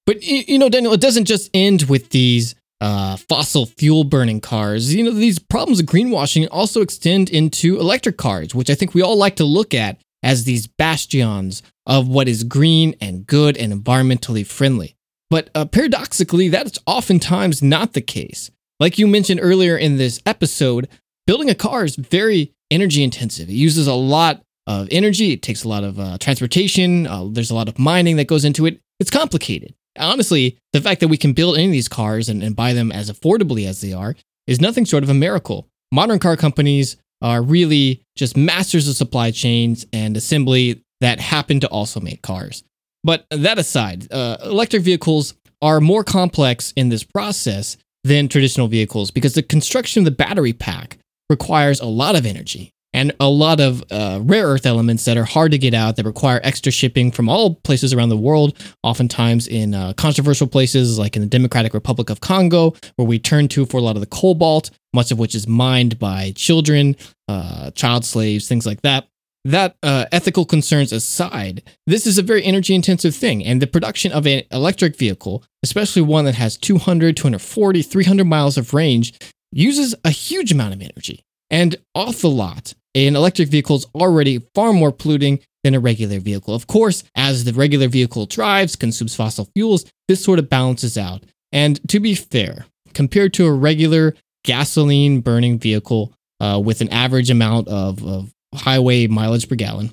[0.05, 4.93] But you know, Daniel, it doesn't just end with these uh, fossil fuel burning cars.
[4.93, 9.01] You know, these problems of greenwashing also extend into electric cars, which I think we
[9.01, 13.73] all like to look at as these bastions of what is green and good and
[13.73, 14.95] environmentally friendly.
[15.30, 18.51] But uh, paradoxically, that's oftentimes not the case.
[18.80, 20.88] Like you mentioned earlier in this episode,
[21.27, 23.49] building a car is very energy intensive.
[23.49, 25.34] It uses a lot of energy.
[25.34, 27.07] It takes a lot of uh, transportation.
[27.07, 28.80] Uh, there's a lot of mining that goes into it.
[28.99, 29.73] It's complicated.
[29.99, 32.91] Honestly, the fact that we can build any of these cars and, and buy them
[32.91, 34.15] as affordably as they are
[34.47, 35.67] is nothing short of a miracle.
[35.91, 41.67] Modern car companies are really just masters of supply chains and assembly that happen to
[41.67, 42.63] also make cars.
[43.03, 49.11] But that aside, uh, electric vehicles are more complex in this process than traditional vehicles
[49.11, 50.97] because the construction of the battery pack
[51.29, 55.23] requires a lot of energy and a lot of uh, rare earth elements that are
[55.23, 59.47] hard to get out that require extra shipping from all places around the world, oftentimes
[59.47, 63.65] in uh, controversial places like in the Democratic Republic of Congo, where we turn to
[63.65, 66.97] for a lot of the cobalt, much of which is mined by children,
[67.29, 69.07] uh, child slaves, things like that.
[69.45, 73.45] That uh, ethical concerns aside, this is a very energy intensive thing.
[73.45, 78.57] And the production of an electric vehicle, especially one that has 200, 240, 300 miles
[78.57, 79.17] of range,
[79.53, 81.23] uses a huge amount of energy.
[81.49, 86.19] And off the lot, an electric vehicle is already far more polluting than a regular
[86.19, 86.55] vehicle.
[86.55, 91.23] Of course, as the regular vehicle drives, consumes fossil fuels, this sort of balances out.
[91.51, 97.29] And to be fair, compared to a regular gasoline burning vehicle uh, with an average
[97.29, 99.91] amount of, of highway mileage per gallon,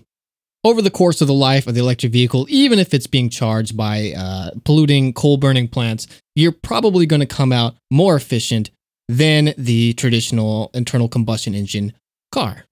[0.64, 3.76] over the course of the life of the electric vehicle, even if it's being charged
[3.76, 8.70] by uh, polluting coal burning plants, you're probably going to come out more efficient
[9.08, 11.92] than the traditional internal combustion engine
[12.32, 12.64] car.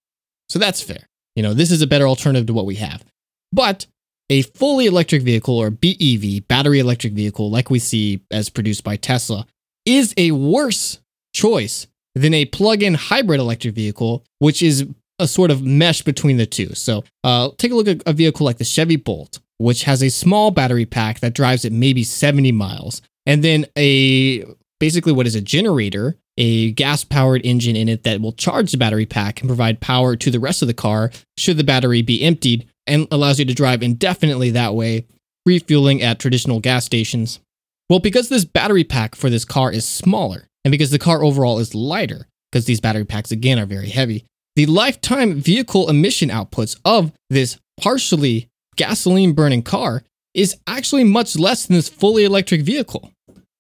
[0.48, 1.08] So that's fair.
[1.36, 3.04] You know, this is a better alternative to what we have.
[3.52, 3.86] But
[4.30, 8.96] a fully electric vehicle or BEV, battery electric vehicle, like we see as produced by
[8.96, 9.46] Tesla,
[9.84, 11.00] is a worse
[11.34, 14.86] choice than a plug in hybrid electric vehicle, which is
[15.18, 16.74] a sort of mesh between the two.
[16.74, 20.08] So uh, take a look at a vehicle like the Chevy Volt, which has a
[20.08, 24.44] small battery pack that drives it maybe 70 miles, and then a
[24.80, 28.78] basically what is a generator, a gas powered engine in it that will charge the
[28.78, 32.22] battery pack and provide power to the rest of the car should the battery be
[32.22, 35.06] emptied and allows you to drive indefinitely that way,
[35.46, 37.40] refueling at traditional gas stations.
[37.88, 41.58] Well, because this battery pack for this car is smaller, and because the car overall
[41.58, 44.24] is lighter, because these battery packs again are very heavy,
[44.56, 50.02] the lifetime vehicle emission outputs of this partially gasoline burning car
[50.32, 53.10] is actually much less than this fully electric vehicle.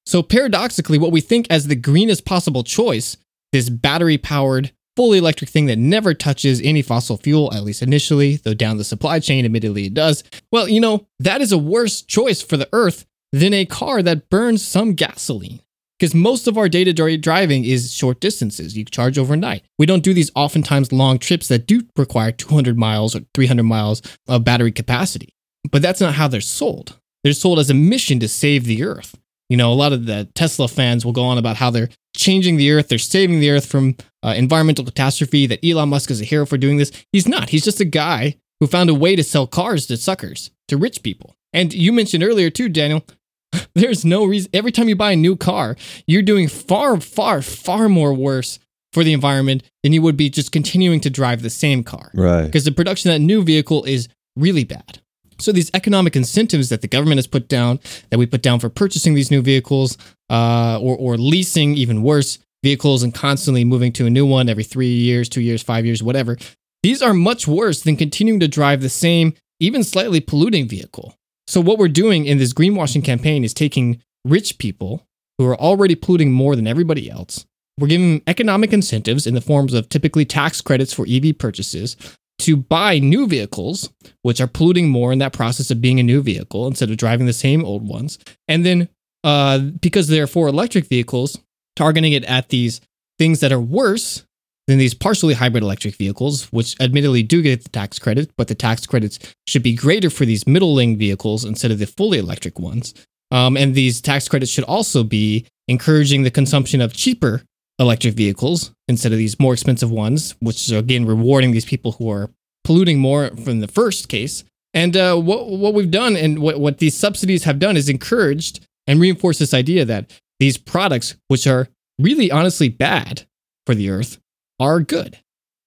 [0.06, 3.16] So, paradoxically, what we think as the greenest possible choice,
[3.52, 8.36] this battery powered, fully electric thing that never touches any fossil fuel, at least initially,
[8.36, 10.22] though down the supply chain, admittedly, it does.
[10.52, 14.28] Well, you know, that is a worse choice for the Earth than a car that
[14.28, 15.60] burns some gasoline.
[15.98, 18.76] Because most of our day to day driving is short distances.
[18.76, 19.62] You charge overnight.
[19.78, 24.02] We don't do these oftentimes long trips that do require 200 miles or 300 miles
[24.26, 25.34] of battery capacity.
[25.70, 26.98] But that's not how they're sold.
[27.22, 29.16] They're sold as a mission to save the Earth.
[29.48, 32.56] You know, a lot of the Tesla fans will go on about how they're changing
[32.56, 36.24] the earth, they're saving the earth from uh, environmental catastrophe, that Elon Musk is a
[36.24, 36.92] hero for doing this.
[37.12, 37.50] He's not.
[37.50, 41.02] He's just a guy who found a way to sell cars to suckers, to rich
[41.02, 41.36] people.
[41.52, 43.04] And you mentioned earlier, too, Daniel,
[43.74, 44.50] there's no reason.
[44.54, 45.76] Every time you buy a new car,
[46.06, 48.58] you're doing far, far, far more worse
[48.92, 52.10] for the environment than you would be just continuing to drive the same car.
[52.14, 52.46] Right.
[52.46, 55.00] Because the production of that new vehicle is really bad.
[55.38, 57.80] So these economic incentives that the government has put down,
[58.10, 59.98] that we put down for purchasing these new vehicles,
[60.30, 64.64] uh, or or leasing, even worse, vehicles and constantly moving to a new one every
[64.64, 66.36] three years, two years, five years, whatever.
[66.82, 71.14] These are much worse than continuing to drive the same, even slightly polluting vehicle.
[71.46, 75.06] So what we're doing in this greenwashing campaign is taking rich people
[75.36, 77.44] who are already polluting more than everybody else.
[77.78, 81.96] We're giving them economic incentives in the forms of typically tax credits for EV purchases
[82.40, 83.90] to buy new vehicles,
[84.22, 87.26] which are polluting more in that process of being a new vehicle instead of driving
[87.26, 88.18] the same old ones.
[88.48, 88.88] And then,
[89.22, 91.38] uh, because they're for electric vehicles,
[91.76, 92.80] targeting it at these
[93.18, 94.24] things that are worse
[94.66, 98.54] than these partially hybrid electric vehicles, which admittedly do get the tax credit, but the
[98.54, 102.94] tax credits should be greater for these middling vehicles instead of the fully electric ones.
[103.30, 107.42] Um, and these tax credits should also be encouraging the consumption of cheaper
[107.78, 112.10] electric vehicles instead of these more expensive ones, which is again rewarding these people who
[112.10, 112.30] are
[112.62, 114.44] polluting more from the first case.
[114.72, 118.66] And uh, what what we've done and what, what these subsidies have done is encouraged
[118.86, 120.10] and reinforced this idea that
[120.40, 121.68] these products, which are
[121.98, 123.26] really honestly bad
[123.66, 124.18] for the earth,
[124.58, 125.18] are good.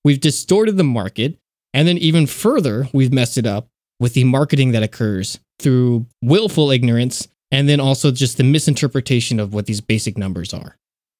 [0.03, 1.37] We've distorted the market,
[1.73, 3.67] and then even further, we've messed it up
[3.99, 9.53] with the marketing that occurs through willful ignorance and then also just the misinterpretation of
[9.53, 10.77] what these basic numbers are.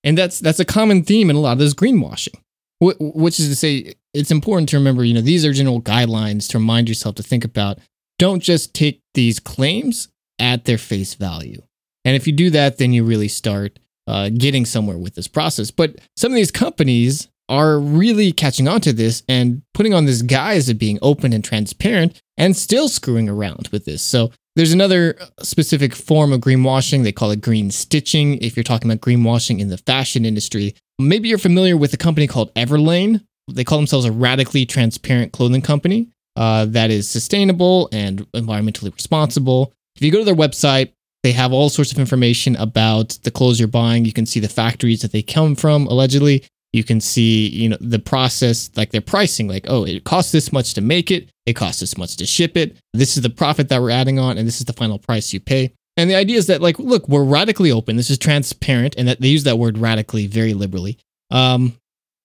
[0.07, 2.35] And that's that's a common theme in a lot of this greenwashing.
[2.79, 6.59] Which is to say, it's important to remember, you know, these are general guidelines to
[6.59, 7.79] remind yourself to think about.
[8.17, 10.07] Don't just take these claims
[10.39, 11.61] at their face value.
[12.05, 15.71] And if you do that, then you really start uh, getting somewhere with this process.
[15.71, 20.21] But some of these companies are really catching on to this and putting on this
[20.21, 24.03] guise of being open and transparent and still screwing around with this.
[24.03, 27.03] So there's another specific form of greenwashing.
[27.03, 28.39] They call it green stitching.
[28.41, 32.25] If you're talking about greenwashing in the fashion industry, maybe you're familiar with a company
[32.25, 33.23] called Everlane.
[33.47, 39.73] They call themselves a radically transparent clothing company uh, that is sustainable and environmentally responsible.
[39.95, 40.91] If you go to their website,
[41.21, 44.05] they have all sorts of information about the clothes you're buying.
[44.05, 46.43] You can see the factories that they come from, allegedly
[46.73, 50.51] you can see you know the process like their pricing like oh it costs this
[50.51, 52.77] much to make it it costs this much to ship it.
[52.93, 55.39] This is the profit that we're adding on and this is the final price you
[55.39, 55.73] pay.
[55.95, 57.95] And the idea is that like look we're radically open.
[57.95, 60.99] This is transparent and that they use that word radically very liberally.
[61.31, 61.73] Um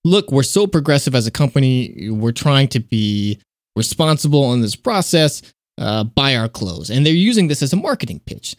[0.04, 2.10] look we're so progressive as a company.
[2.10, 3.40] We're trying to be
[3.74, 5.40] responsible in this process
[5.78, 6.90] uh, buy our clothes.
[6.90, 8.56] And they're using this as a marketing pitch.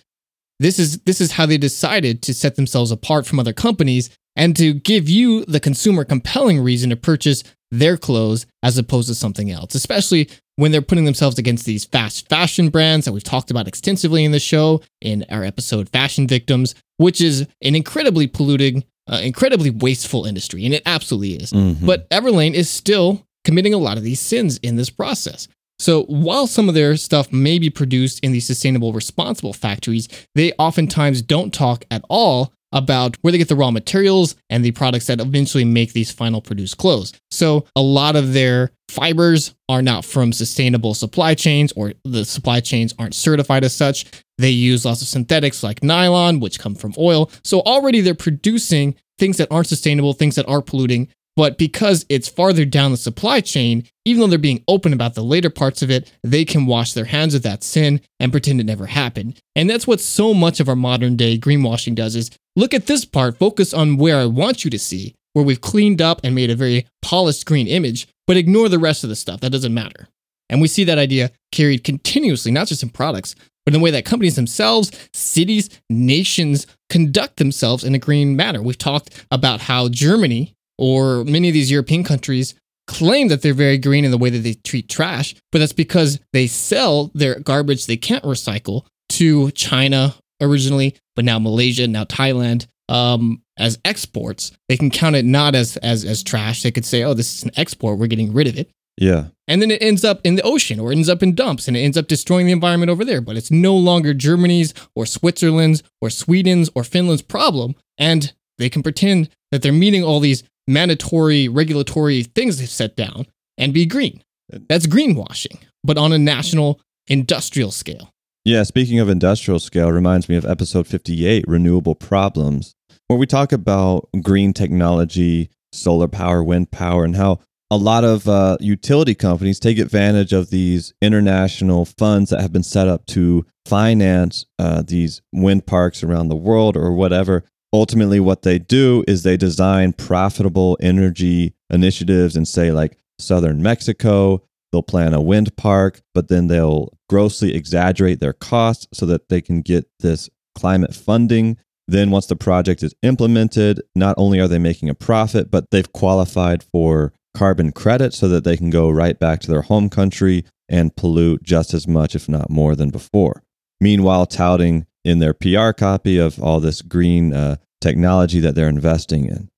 [0.59, 4.55] This is this is how they decided to set themselves apart from other companies and
[4.55, 9.51] to give you, the consumer, compelling reason to purchase their clothes as opposed to something
[9.51, 13.67] else, especially when they're putting themselves against these fast fashion brands that we've talked about
[13.67, 19.19] extensively in the show in our episode Fashion Victims, which is an incredibly polluting, uh,
[19.23, 20.65] incredibly wasteful industry.
[20.65, 21.51] And it absolutely is.
[21.51, 21.85] Mm-hmm.
[21.85, 25.47] But Everlane is still committing a lot of these sins in this process.
[25.79, 30.53] So while some of their stuff may be produced in these sustainable, responsible factories, they
[30.53, 35.07] oftentimes don't talk at all about where they get the raw materials and the products
[35.07, 37.13] that eventually make these final produced clothes.
[37.31, 42.59] So a lot of their fibers are not from sustainable supply chains or the supply
[42.59, 44.05] chains aren't certified as such.
[44.37, 47.31] They use lots of synthetics like nylon, which come from oil.
[47.43, 51.07] So already they're producing things that aren't sustainable, things that are polluting.
[51.35, 55.23] But because it's farther down the supply chain, even though they're being open about the
[55.23, 58.65] later parts of it, they can wash their hands of that sin and pretend it
[58.65, 59.39] never happened.
[59.55, 63.03] And that's what so much of our modern day greenwashing does is look at this
[63.03, 66.51] part, focus on where I want you to see, where we've cleaned up and made
[66.51, 69.39] a very polished green image, but ignore the rest of the stuff.
[69.41, 70.07] That doesn't matter.
[70.49, 73.33] And we see that idea carried continuously, not just in products,
[73.65, 78.61] but in the way that companies themselves, cities, nations conduct themselves in a green manner.
[78.61, 82.55] We've talked about how Germany or many of these European countries
[82.87, 86.19] claim that they're very green in the way that they treat trash, but that's because
[86.33, 92.67] they sell their garbage they can't recycle to China originally, but now Malaysia, now Thailand,
[92.89, 94.51] um, as exports.
[94.67, 96.63] They can count it not as as as trash.
[96.63, 97.99] They could say, "Oh, this is an export.
[97.99, 99.25] We're getting rid of it." Yeah.
[99.47, 101.75] And then it ends up in the ocean or it ends up in dumps and
[101.75, 103.21] it ends up destroying the environment over there.
[103.21, 107.75] But it's no longer Germany's or Switzerland's or Sweden's or Finland's problem.
[107.97, 113.25] And they can pretend that they're meeting all these mandatory regulatory things set down
[113.57, 114.21] and be green.
[114.49, 118.09] That's greenwashing, but on a national industrial scale.
[118.45, 122.75] Yeah, speaking of industrial scale, reminds me of episode 58, Renewable Problems,
[123.07, 127.39] where we talk about green technology, solar power, wind power, and how
[127.71, 132.63] a lot of uh, utility companies take advantage of these international funds that have been
[132.63, 137.43] set up to finance uh, these wind parks around the world or whatever.
[137.73, 144.43] Ultimately, what they do is they design profitable energy initiatives and say, like, southern Mexico,
[144.71, 149.41] they'll plan a wind park, but then they'll grossly exaggerate their costs so that they
[149.41, 151.57] can get this climate funding.
[151.87, 155.91] Then, once the project is implemented, not only are they making a profit, but they've
[155.91, 160.45] qualified for carbon credit so that they can go right back to their home country
[160.69, 163.43] and pollute just as much, if not more, than before.
[163.81, 169.25] Meanwhile, touting in their PR copy of all this green uh, technology that they're investing
[169.25, 169.49] in.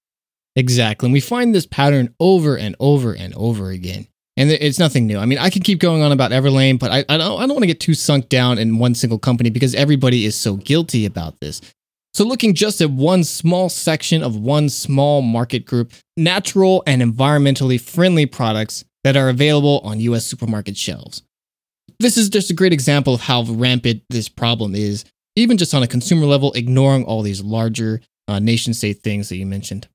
[0.56, 1.08] Exactly.
[1.08, 4.08] And we find this pattern over and over and over again.
[4.38, 5.18] And it's nothing new.
[5.18, 7.52] I mean, I could keep going on about Everlane, but I, I don't, I don't
[7.56, 11.06] want to get too sunk down in one single company because everybody is so guilty
[11.06, 11.62] about this.
[12.14, 17.80] So, looking just at one small section of one small market group, natural and environmentally
[17.80, 21.24] friendly products that are available on US supermarket shelves.
[22.00, 25.06] This is just a great example of how rampant this problem is,
[25.36, 29.38] even just on a consumer level, ignoring all these larger uh, nation state things that
[29.38, 29.88] you mentioned.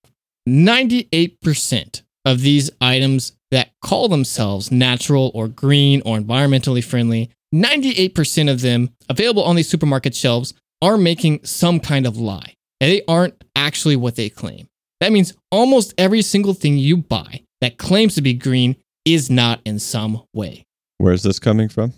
[0.49, 8.61] 98% of these items that call themselves natural or green or environmentally friendly, 98% of
[8.61, 12.55] them available on these supermarket shelves are making some kind of lie.
[12.78, 14.68] They aren't actually what they claim.
[15.01, 19.61] That means almost every single thing you buy that claims to be green is not
[19.64, 20.64] in some way.
[20.99, 21.95] Where's this coming from?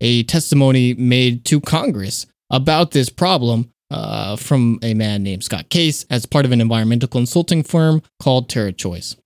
[0.00, 6.06] A testimony made to Congress about this problem uh, from a man named Scott Case
[6.08, 9.16] as part of an environmental consulting firm called TerraChoice.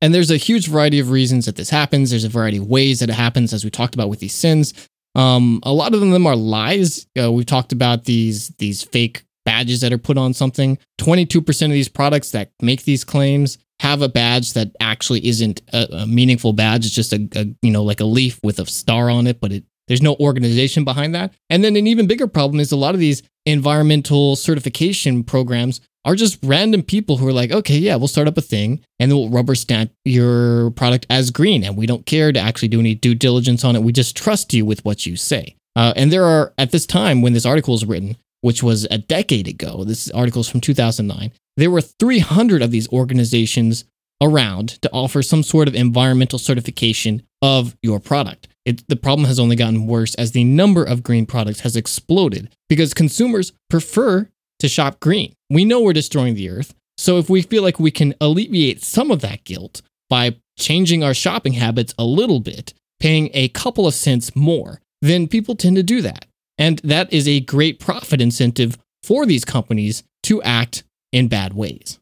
[0.00, 2.10] And there's a huge variety of reasons that this happens.
[2.10, 4.72] There's a variety of ways that it happens, as we talked about with these sins.
[5.16, 7.06] Um, a lot of them are lies.
[7.20, 10.78] Uh, we've talked about these these fake badges that are put on something.
[10.98, 15.26] Twenty two percent of these products that make these claims have a badge that actually
[15.26, 16.86] isn't a, a meaningful badge.
[16.86, 19.52] It's just a, a, you know like a leaf with a star on it, but
[19.52, 21.34] it there's no organization behind that.
[21.50, 26.14] And then an even bigger problem is a lot of these environmental certification programs are
[26.14, 29.18] just random people who are like, okay, yeah, we'll start up a thing and then
[29.18, 31.64] we'll rubber stamp your product as green.
[31.64, 33.82] And we don't care to actually do any due diligence on it.
[33.82, 35.56] We just trust you with what you say.
[35.76, 38.98] Uh, and there are, at this time when this article was written, which was a
[38.98, 43.84] decade ago, this article is from 2009, there were 300 of these organizations
[44.22, 48.48] around to offer some sort of environmental certification of your product.
[48.68, 52.54] It, the problem has only gotten worse as the number of green products has exploded
[52.68, 55.32] because consumers prefer to shop green.
[55.48, 56.74] We know we're destroying the earth.
[56.98, 61.14] So if we feel like we can alleviate some of that guilt by changing our
[61.14, 65.82] shopping habits a little bit, paying a couple of cents more, then people tend to
[65.82, 66.26] do that.
[66.58, 71.98] And that is a great profit incentive for these companies to act in bad ways.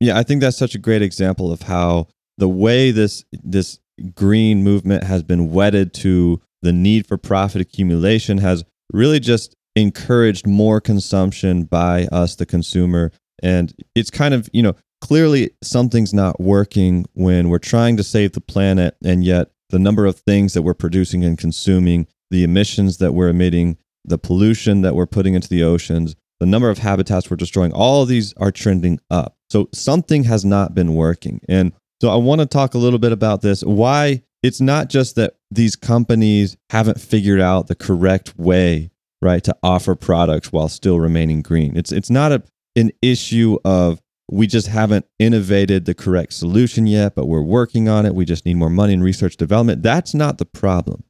[0.00, 2.06] Yeah, I think that's such a great example of how
[2.38, 3.80] the way this this
[4.14, 10.46] green movement has been wedded to the need for profit accumulation has really just encouraged
[10.46, 13.12] more consumption by us, the consumer.
[13.42, 18.32] And it's kind of, you know, clearly something's not working when we're trying to save
[18.32, 22.98] the planet and yet the number of things that we're producing and consuming, the emissions
[22.98, 27.30] that we're emitting, the pollution that we're putting into the oceans, the number of habitats
[27.30, 29.36] we're destroying, all of these are trending up.
[29.50, 31.40] So something has not been working.
[31.48, 33.62] And so I want to talk a little bit about this.
[33.62, 38.90] Why it's not just that these companies haven't figured out the correct way,
[39.22, 41.76] right, to offer products while still remaining green.
[41.76, 42.42] It's it's not a
[42.76, 48.04] an issue of we just haven't innovated the correct solution yet, but we're working on
[48.06, 48.14] it.
[48.14, 49.82] We just need more money in research development.
[49.82, 51.04] That's not the problem.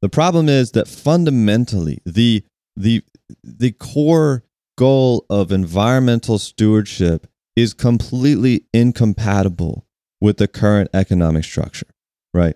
[0.00, 2.44] The problem is that fundamentally the
[2.76, 3.02] the
[3.44, 4.44] the core
[4.78, 9.86] goal of environmental stewardship is completely incompatible
[10.22, 11.88] with the current economic structure,
[12.32, 12.54] right?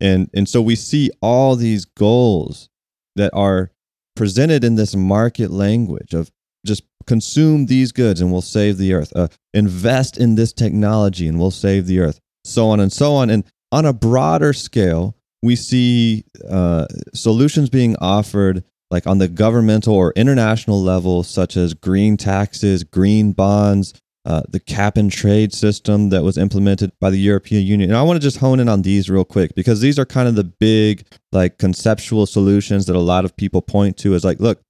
[0.00, 2.68] And and so we see all these goals
[3.16, 3.72] that are
[4.14, 6.30] presented in this market language of
[6.64, 9.12] just consume these goods and we'll save the earth.
[9.16, 12.20] Uh, invest in this technology and we'll save the earth.
[12.44, 13.30] So on and so on.
[13.30, 18.62] And on a broader scale, we see uh, solutions being offered
[18.92, 23.92] like on the governmental or international level, such as green taxes, green bonds,
[24.28, 27.88] uh, the cap and trade system that was implemented by the European Union.
[27.88, 30.28] And I want to just hone in on these real quick because these are kind
[30.28, 34.38] of the big, like, conceptual solutions that a lot of people point to as like,
[34.38, 34.60] look,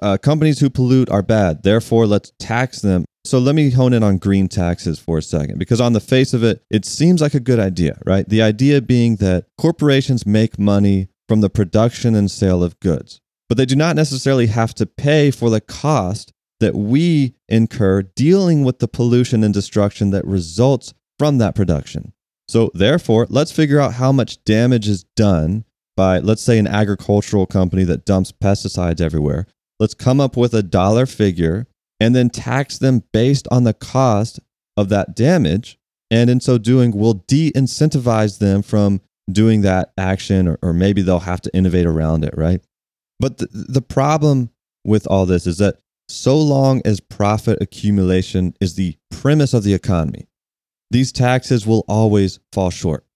[0.00, 1.62] uh, companies who pollute are bad.
[1.62, 3.04] Therefore, let's tax them.
[3.26, 6.32] So let me hone in on green taxes for a second because on the face
[6.32, 8.26] of it, it seems like a good idea, right?
[8.26, 13.58] The idea being that corporations make money from the production and sale of goods, but
[13.58, 16.32] they do not necessarily have to pay for the cost
[16.62, 22.12] that we incur dealing with the pollution and destruction that results from that production.
[22.48, 25.64] So, therefore, let's figure out how much damage is done
[25.96, 29.46] by, let's say, an agricultural company that dumps pesticides everywhere.
[29.78, 31.66] Let's come up with a dollar figure
[32.00, 34.40] and then tax them based on the cost
[34.76, 35.78] of that damage.
[36.10, 39.00] And in so doing, we'll de incentivize them from
[39.30, 42.60] doing that action, or, or maybe they'll have to innovate around it, right?
[43.20, 44.50] But the, the problem
[44.84, 45.76] with all this is that
[46.12, 50.28] so long as profit accumulation is the premise of the economy,
[50.90, 53.06] these taxes will always fall short.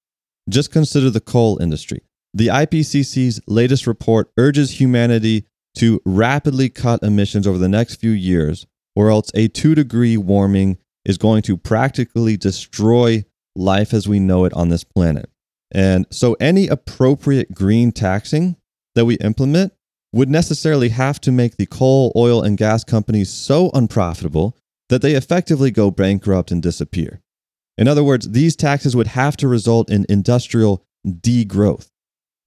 [0.49, 2.03] Just consider the coal industry.
[2.33, 8.67] The IPCC's latest report urges humanity to rapidly cut emissions over the next few years,
[8.95, 13.25] or else a two degree warming is going to practically destroy
[13.55, 15.31] life as we know it on this planet.
[15.73, 18.57] And so, any appropriate green taxing
[18.95, 19.73] that we implement
[20.17, 24.57] would necessarily have to make the coal, oil, and gas companies so unprofitable
[24.89, 27.21] that they effectively go bankrupt and disappear.
[27.77, 31.91] In other words, these taxes would have to result in industrial degrowth.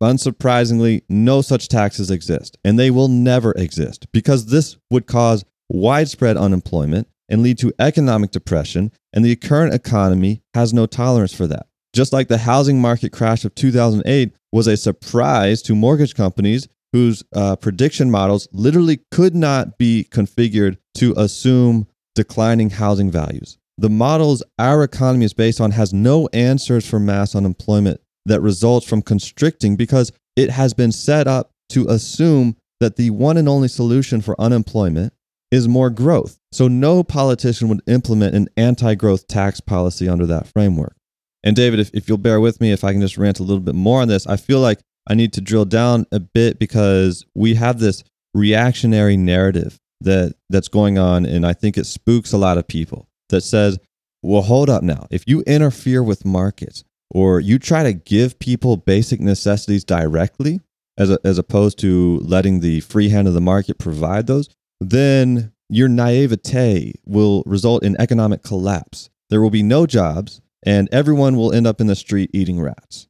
[0.02, 6.38] Unsurprisingly, no such taxes exist, and they will never exist because this would cause widespread
[6.38, 11.68] unemployment and lead to economic depression, and the current economy has no tolerance for that.
[11.94, 17.24] Just like the housing market crash of 2008 was a surprise to mortgage companies whose
[17.36, 23.58] uh, prediction models literally could not be configured to assume declining housing values.
[23.78, 28.86] The models our economy is based on has no answers for mass unemployment that results
[28.86, 33.68] from constricting because it has been set up to assume that the one and only
[33.68, 35.14] solution for unemployment
[35.52, 36.38] is more growth.
[36.52, 40.96] So no politician would implement an anti growth tax policy under that framework.
[41.44, 43.62] And David, if, if you'll bear with me, if I can just rant a little
[43.62, 44.80] bit more on this, I feel like
[45.10, 48.04] I need to drill down a bit because we have this
[48.34, 53.08] reactionary narrative that that's going on and I think it spooks a lot of people
[53.30, 53.78] that says,
[54.22, 55.08] "Well, hold up now.
[55.10, 60.62] If you interfere with markets or you try to give people basic necessities directly
[60.98, 64.48] as a, as opposed to letting the free hand of the market provide those,
[64.80, 69.10] then your naivete will result in economic collapse.
[69.30, 73.09] There will be no jobs and everyone will end up in the street eating rats."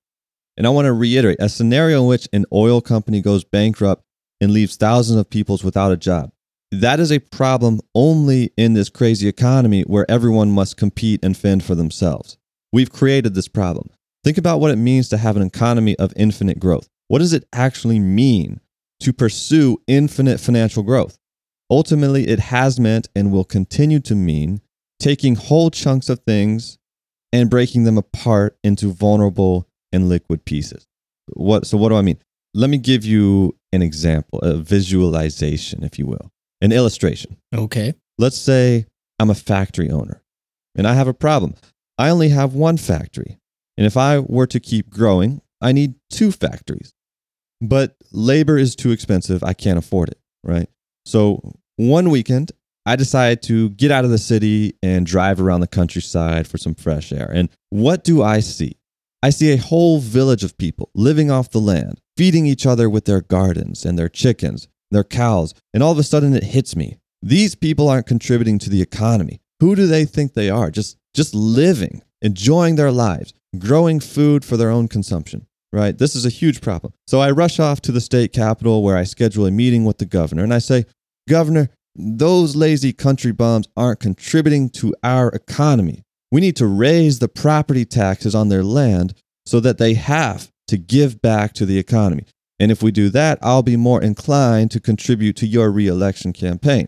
[0.60, 4.04] And I want to reiterate a scenario in which an oil company goes bankrupt
[4.42, 6.34] and leaves thousands of people without a job.
[6.70, 11.64] That is a problem only in this crazy economy where everyone must compete and fend
[11.64, 12.38] for themselves.
[12.74, 13.90] We've created this problem.
[14.26, 16.90] Think about what it means to have an economy of infinite growth.
[17.08, 18.60] What does it actually mean
[19.00, 21.18] to pursue infinite financial growth?
[21.72, 24.60] Ultimately, it has meant and will continue to mean
[25.00, 26.78] taking whole chunks of things
[27.32, 30.88] and breaking them apart into vulnerable and liquid pieces.
[31.34, 32.18] What, so, what do I mean?
[32.54, 36.32] Let me give you an example, a visualization, if you will,
[36.62, 37.38] an illustration.
[37.54, 37.94] Okay.
[38.18, 38.86] Let's say
[39.20, 40.22] I'm a factory owner
[40.76, 41.56] and I have a problem.
[41.98, 43.38] I only have one factory.
[43.78, 46.94] And if I were to keep growing, I need two factories.
[47.62, 49.44] But labor is too expensive.
[49.44, 50.70] I can't afford it, right?
[51.06, 52.52] So one weekend,
[52.86, 56.74] I decide to get out of the city and drive around the countryside for some
[56.74, 57.30] fresh air.
[57.32, 58.79] And what do I see?
[59.22, 63.06] I see a whole village of people living off the land, feeding each other with
[63.06, 66.98] their gardens and their chickens, their cows, and all of a sudden it hits me.
[67.22, 69.42] These people aren't contributing to the economy.
[69.60, 70.72] Who do they think they are?
[70.72, 75.98] Just just living, enjoying their lives, growing food for their own consumption, right?
[75.98, 76.94] This is a huge problem.
[77.08, 80.06] So I rush off to the state capitol where I schedule a meeting with the
[80.06, 80.86] governor and I say,
[81.28, 86.04] "Governor, those lazy country bums aren't contributing to our economy.
[86.32, 89.14] We need to raise the property taxes on their land
[89.46, 92.26] so that they have to give back to the economy.
[92.60, 96.88] And if we do that, I'll be more inclined to contribute to your reelection campaign,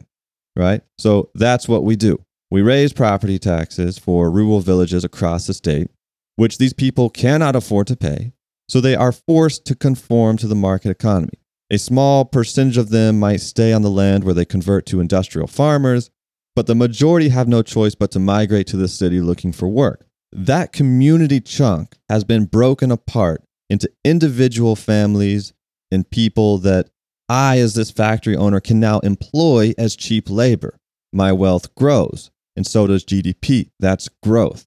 [0.56, 0.82] right?
[0.98, 2.24] So that's what we do.
[2.52, 5.90] We raise property taxes for rural villages across the state,
[6.36, 8.34] which these people cannot afford to pay.
[8.68, 11.40] So they are forced to conform to the market economy.
[11.72, 15.48] A small percentage of them might stay on the land where they convert to industrial
[15.48, 16.12] farmers,
[16.56, 20.06] but the majority have no choice but to migrate to the city looking for work.
[20.32, 25.54] That community chunk has been broken apart into individual families
[25.92, 26.90] and people that
[27.30, 30.78] I, as this factory owner, can now employ as cheap labor.
[31.14, 33.70] My wealth grows, and so does GDP.
[33.80, 34.66] That's growth.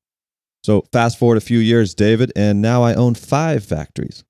[0.63, 4.25] So, fast forward a few years, David, and now I own five factories.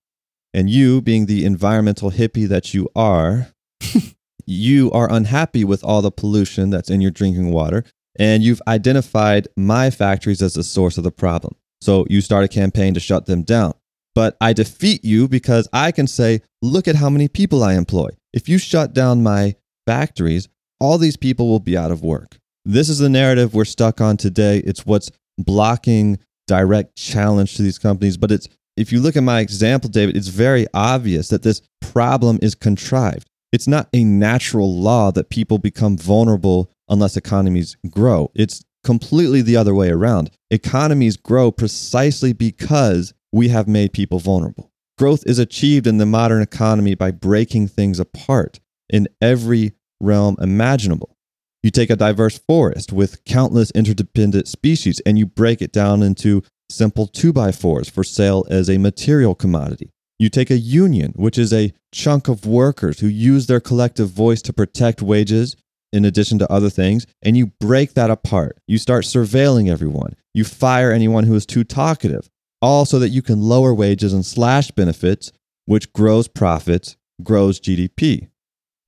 [0.52, 3.52] And you, being the environmental hippie that you are,
[4.46, 7.84] you are unhappy with all the pollution that's in your drinking water.
[8.16, 11.56] And you've identified my factories as the source of the problem.
[11.80, 13.74] So you start a campaign to shut them down.
[14.14, 18.10] But I defeat you because I can say, look at how many people I employ.
[18.32, 20.48] If you shut down my factories,
[20.80, 22.38] all these people will be out of work.
[22.64, 24.58] This is the narrative we're stuck on today.
[24.58, 29.40] It's what's blocking direct challenge to these companies, but it's if you look at my
[29.40, 33.28] example, David, it's very obvious that this problem is contrived.
[33.54, 38.32] It's not a natural law that people become vulnerable unless economies grow.
[38.34, 40.32] It's completely the other way around.
[40.50, 44.72] Economies grow precisely because we have made people vulnerable.
[44.98, 48.58] Growth is achieved in the modern economy by breaking things apart
[48.90, 51.16] in every realm imaginable.
[51.62, 56.42] You take a diverse forest with countless interdependent species and you break it down into
[56.68, 59.93] simple 2x4s for sale as a material commodity.
[60.18, 64.42] You take a union, which is a chunk of workers who use their collective voice
[64.42, 65.56] to protect wages
[65.92, 68.58] in addition to other things, and you break that apart.
[68.66, 70.16] You start surveilling everyone.
[70.32, 72.28] You fire anyone who is too talkative,
[72.60, 75.30] all so that you can lower wages and slash benefits,
[75.66, 78.28] which grows profits, grows GDP.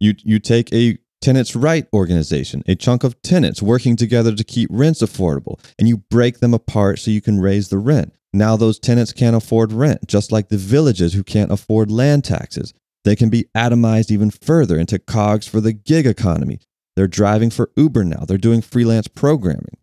[0.01, 4.68] You, you take a tenants' right organization, a chunk of tenants working together to keep
[4.72, 8.12] rents affordable, and you break them apart so you can raise the rent.
[8.37, 12.74] Now those tenants can't afford rent, just like the villages who can't afford land taxes.
[13.05, 16.61] They can be atomized even further into cogs for the gig economy.
[16.97, 19.76] They're driving for Uber now, they're doing freelance programming,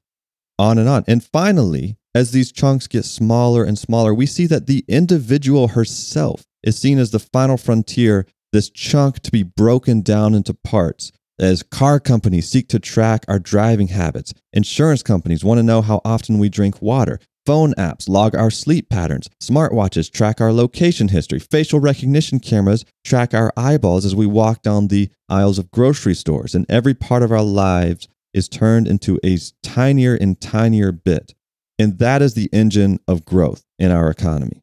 [0.57, 1.03] on and on.
[1.07, 6.43] And finally, as these chunks get smaller and smaller, we see that the individual herself
[6.63, 11.63] is seen as the final frontier, this chunk to be broken down into parts as
[11.63, 16.37] car companies seek to track our driving habits, insurance companies want to know how often
[16.37, 21.79] we drink water, phone apps log our sleep patterns, smartwatches track our location history, facial
[21.79, 26.65] recognition cameras track our eyeballs as we walk down the aisles of grocery stores, and
[26.69, 31.33] every part of our lives is turned into a tinier and tinier bit.
[31.77, 34.61] And that is the engine of growth in our economy.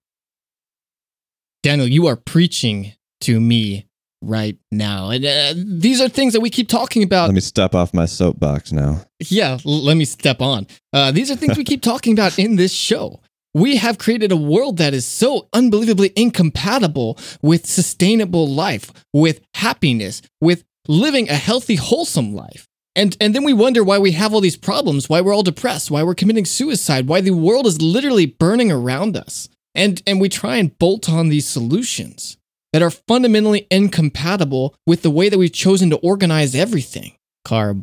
[1.62, 3.86] Daniel, you are preaching to me
[4.22, 5.10] right now.
[5.10, 7.26] And uh, these are things that we keep talking about.
[7.26, 9.02] Let me step off my soapbox now.
[9.20, 10.66] Yeah, l- let me step on.
[10.92, 13.20] Uh, these are things we keep talking about in this show.
[13.52, 20.22] We have created a world that is so unbelievably incompatible with sustainable life, with happiness,
[20.40, 22.66] with living a healthy, wholesome life.
[22.94, 25.90] And, and then we wonder why we have all these problems, why we're all depressed,
[25.90, 29.48] why we're committing suicide, why the world is literally burning around us.
[29.74, 32.36] And, and we try and bolt on these solutions
[32.72, 37.12] that are fundamentally incompatible with the way that we've chosen to organize everything.
[37.44, 37.74] Car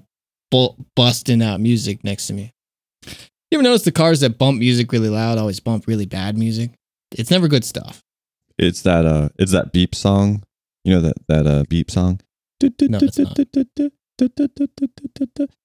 [0.51, 2.53] bu- busting out music next to me.
[3.51, 6.71] You ever notice the cars that bump music really loud always bump really bad music?
[7.11, 8.01] It's never good stuff.
[8.57, 10.43] It's that uh it's that beep song.
[10.83, 12.19] You know that that uh beep song?
[12.89, 13.35] No, it's not.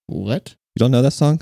[0.06, 0.54] What?
[0.76, 1.40] You don't know that song?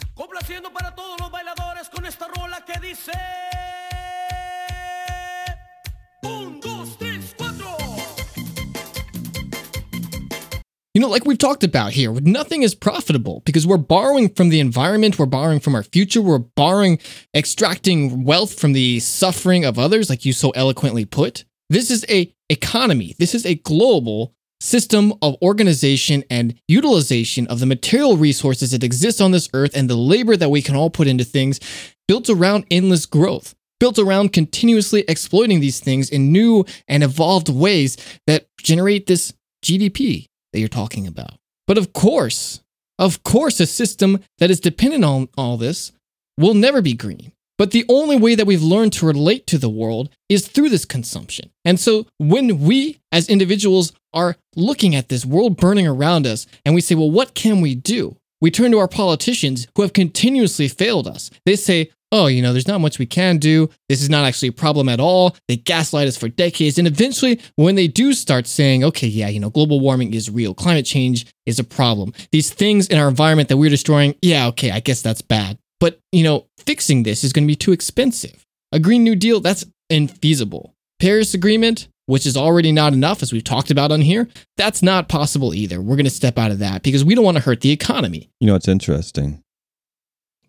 [11.01, 14.61] You know, like we've talked about here, nothing is profitable because we're borrowing from the
[14.61, 16.99] environment, we're borrowing from our future, we're borrowing,
[17.35, 21.47] extracting wealth from the suffering of others, like you so eloquently put.
[21.71, 23.17] This is a economy.
[23.19, 29.23] This is a global system of organization and utilization of the material resources that exist
[29.23, 31.61] on this earth and the labor that we can all put into things
[32.09, 37.97] built around endless growth, built around continuously exploiting these things in new and evolved ways
[38.27, 39.33] that generate this
[39.65, 41.35] GDP that you're talking about.
[41.67, 42.61] But of course,
[42.99, 45.93] of course, a system that is dependent on all this
[46.37, 47.33] will never be green.
[47.59, 50.87] But the only way that we've learned to relate to the world is through this
[50.87, 51.51] consumption.
[51.65, 56.75] And so when we as individuals are looking at this world burning around us and
[56.75, 58.17] we say, well, what can we do?
[58.41, 61.31] We turn to our politicians who have continuously failed us.
[61.45, 63.69] They say, oh, you know, there's not much we can do.
[63.89, 65.37] This is not actually a problem at all.
[65.49, 66.79] They gaslight us for decades.
[66.79, 70.55] And eventually, when they do start saying, okay, yeah, you know, global warming is real,
[70.55, 74.71] climate change is a problem, these things in our environment that we're destroying, yeah, okay,
[74.71, 75.59] I guess that's bad.
[75.79, 78.45] But, you know, fixing this is going to be too expensive.
[78.73, 80.73] A Green New Deal, that's infeasible.
[81.01, 85.09] Paris Agreement, which is already not enough, as we've talked about on here, that's not
[85.09, 85.81] possible either.
[85.81, 88.31] We're going to step out of that because we don't want to hurt the economy.
[88.41, 89.43] You know, it's interesting.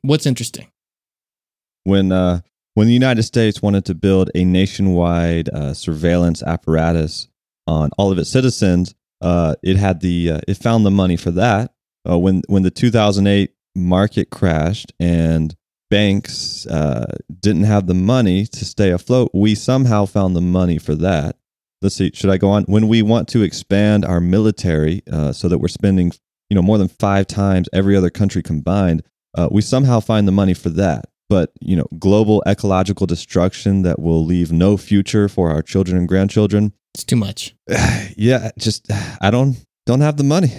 [0.02, 0.68] What's interesting?
[1.84, 2.42] When uh,
[2.74, 7.28] when the United States wanted to build a nationwide uh, surveillance apparatus
[7.68, 11.32] on all of its citizens, uh, it had the uh, it found the money for
[11.32, 11.74] that.
[12.10, 15.56] Uh, when when the 2008 market crashed and
[15.90, 20.96] banks uh, didn't have the money to stay afloat, we somehow found the money for
[20.96, 21.36] that.
[21.82, 22.64] Let's see, should I go on?
[22.64, 25.02] When we want to expand our military
[25.34, 26.12] so that we're spending,
[26.48, 29.02] you know, more than five times every other country combined,
[29.50, 31.11] we somehow find the money for that.
[31.32, 36.06] But you know, global ecological destruction that will leave no future for our children and
[36.06, 36.74] grandchildren.
[36.94, 37.56] It's too much.
[38.18, 38.86] yeah, just
[39.22, 39.56] I don't
[39.86, 40.52] don't have the money.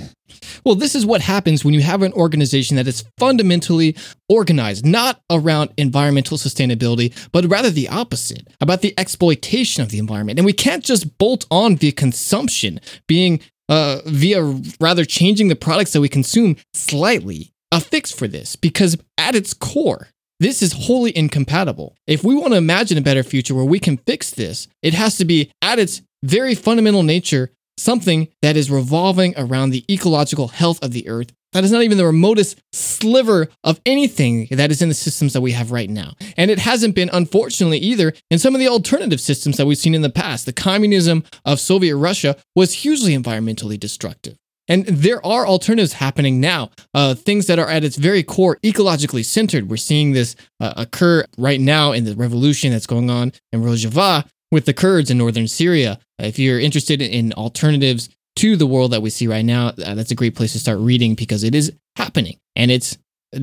[0.64, 3.95] Well, this is what happens when you have an organization that is fundamentally
[4.31, 10.39] organized not around environmental sustainability, but rather the opposite, about the exploitation of the environment.
[10.39, 14.43] And we can't just bolt on via consumption, being uh, via
[14.81, 19.53] rather changing the products that we consume slightly, a fix for this, because at its
[19.53, 20.09] core,
[20.43, 21.97] this is wholly incompatible.
[22.07, 25.16] If we want to imagine a better future where we can fix this, it has
[25.18, 30.82] to be at its very fundamental nature something that is revolving around the ecological health
[30.82, 31.32] of the earth.
[31.53, 35.43] That is not even the remotest sliver of anything that is in the systems that
[35.43, 36.14] we have right now.
[36.36, 39.95] And it hasn't been, unfortunately, either in some of the alternative systems that we've seen
[39.95, 40.47] in the past.
[40.47, 44.38] The communism of Soviet Russia was hugely environmentally destructive.
[44.69, 49.25] And there are alternatives happening now, uh, things that are at its very core ecologically
[49.25, 49.69] centered.
[49.69, 54.29] We're seeing this uh, occur right now in the revolution that's going on in Rojava,
[54.53, 55.99] with the Kurds in northern Syria.
[56.19, 60.11] If you're interested in alternatives to the world that we see right now, uh, that's
[60.13, 62.39] a great place to start reading because it is happening.
[62.55, 62.99] And it's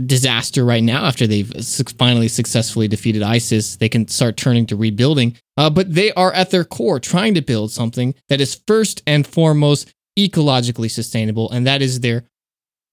[0.06, 1.52] disaster right now after they've
[1.98, 3.76] finally successfully defeated ISIS.
[3.78, 5.36] They can start turning to rebuilding.
[5.58, 9.26] Uh, but they are at their core trying to build something that is first and
[9.26, 9.94] foremost
[10.28, 11.50] ecologically sustainable.
[11.52, 12.26] And that is their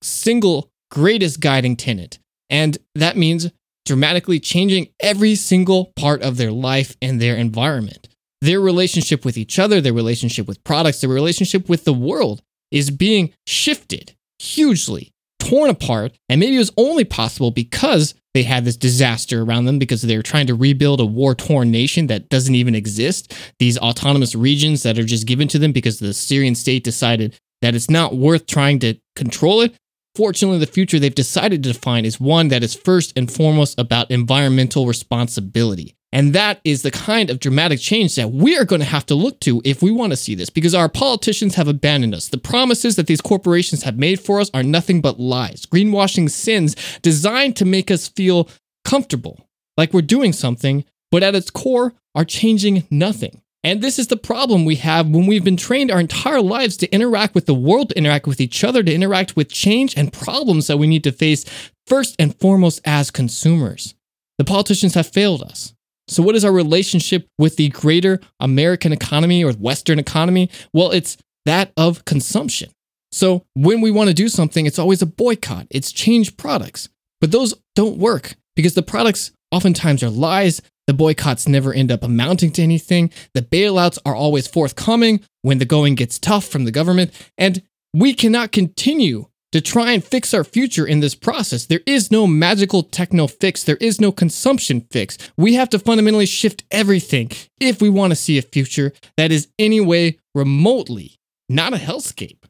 [0.03, 2.19] single greatest guiding tenet.
[2.51, 3.51] And that means
[3.85, 8.09] dramatically changing every single part of their life and their environment.
[8.41, 12.91] Their relationship with each other, their relationship with products, their relationship with the world is
[12.91, 16.13] being shifted hugely, torn apart.
[16.29, 20.23] And maybe it was only possible because they had this disaster around them because they're
[20.23, 23.35] trying to rebuild a war torn nation that doesn't even exist.
[23.59, 27.75] These autonomous regions that are just given to them because the Syrian state decided that
[27.75, 29.75] it's not worth trying to control it.
[30.15, 34.11] Fortunately, the future they've decided to define is one that is first and foremost about
[34.11, 35.96] environmental responsibility.
[36.13, 39.15] And that is the kind of dramatic change that we are going to have to
[39.15, 42.29] look to if we want to see this, because our politicians have abandoned us.
[42.29, 46.77] The promises that these corporations have made for us are nothing but lies, greenwashing sins
[47.03, 48.49] designed to make us feel
[48.85, 53.43] comfortable, like we're doing something, but at its core are changing nothing.
[53.65, 56.91] And this is the problem we have when we've been trained our entire lives to
[56.93, 60.69] interact with the world, to interact with each other, to interact with change and problems
[60.69, 61.45] that we need to face
[61.87, 63.95] first and foremost as consumers.
[64.39, 65.75] The politicians have failed us.
[66.09, 70.51] So, what is our relationship with the greater American economy or Western economy?
[70.73, 72.71] Well, it's that of consumption.
[73.13, 76.89] So, when we want to do something, it's always a boycott, it's change products.
[77.21, 82.05] But those don't work because the products oftentimes are lies, the boycotts never end up
[82.05, 83.11] amounting to anything.
[83.35, 87.13] The bailouts are always forthcoming when the going gets tough from the government.
[87.37, 89.27] And we cannot continue
[89.57, 91.65] to try and fix our future in this process.
[91.65, 95.17] There is no magical techno fix, there is no consumption fix.
[95.39, 99.49] We have to fundamentally shift everything if we want to see a future that is
[99.59, 101.17] anyway remotely
[101.49, 102.45] not a hellscape.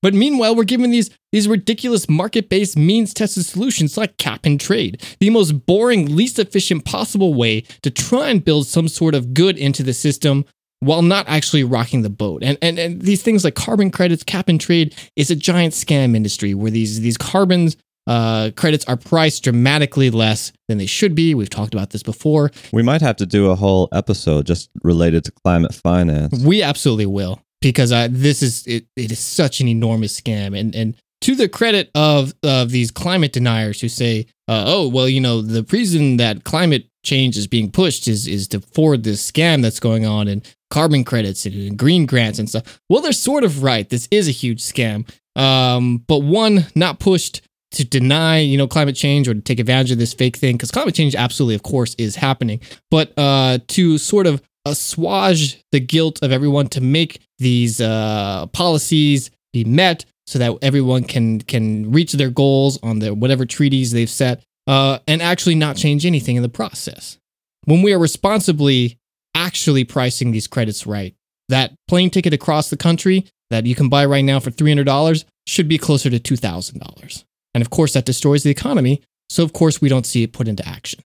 [0.00, 4.58] But meanwhile, we're given these, these ridiculous market based means tested solutions like cap and
[4.58, 9.34] trade, the most boring, least efficient possible way to try and build some sort of
[9.34, 10.46] good into the system
[10.80, 12.42] while not actually rocking the boat.
[12.42, 16.16] And, and, and these things like carbon credits, cap and trade is a giant scam
[16.16, 17.76] industry where these, these carbons
[18.06, 21.34] uh, credits are priced dramatically less than they should be.
[21.34, 22.50] We've talked about this before.
[22.72, 26.42] We might have to do a whole episode just related to climate finance.
[26.42, 30.74] We absolutely will because uh, this is it, it is such an enormous scam and
[30.74, 35.20] and to the credit of of these climate deniers who say, uh, "Oh, well, you
[35.20, 39.62] know, the reason that climate change is being pushed is is to forward this scam
[39.62, 43.62] that's going on and carbon credits and green grants and stuff." Well, they're sort of
[43.62, 43.88] right.
[43.88, 47.42] This is a huge scam, um, but one not pushed
[47.72, 50.70] to deny, you know, climate change or to take advantage of this fake thing because
[50.70, 52.60] climate change absolutely, of course, is happening,
[52.90, 59.30] but uh, to sort of assuage the guilt of everyone to make these uh, policies
[59.52, 64.10] be met so that everyone can can reach their goals on their whatever treaties they've
[64.10, 67.18] set uh, and actually not change anything in the process.
[67.64, 68.98] When we are responsibly
[69.40, 71.14] actually pricing these credits right,
[71.48, 75.68] that plane ticket across the country that you can buy right now for $300 should
[75.68, 77.24] be closer to $2,000.
[77.54, 79.02] And of course, that destroys the economy.
[79.28, 81.00] So, of course, we don't see it put into action.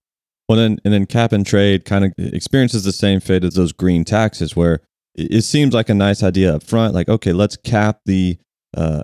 [0.47, 3.71] Well, then, and then cap and trade kind of experiences the same fate as those
[3.71, 4.81] green taxes, where
[5.15, 8.38] it, seems like a nice idea up front, like, okay, let's cap the
[8.75, 9.01] uh,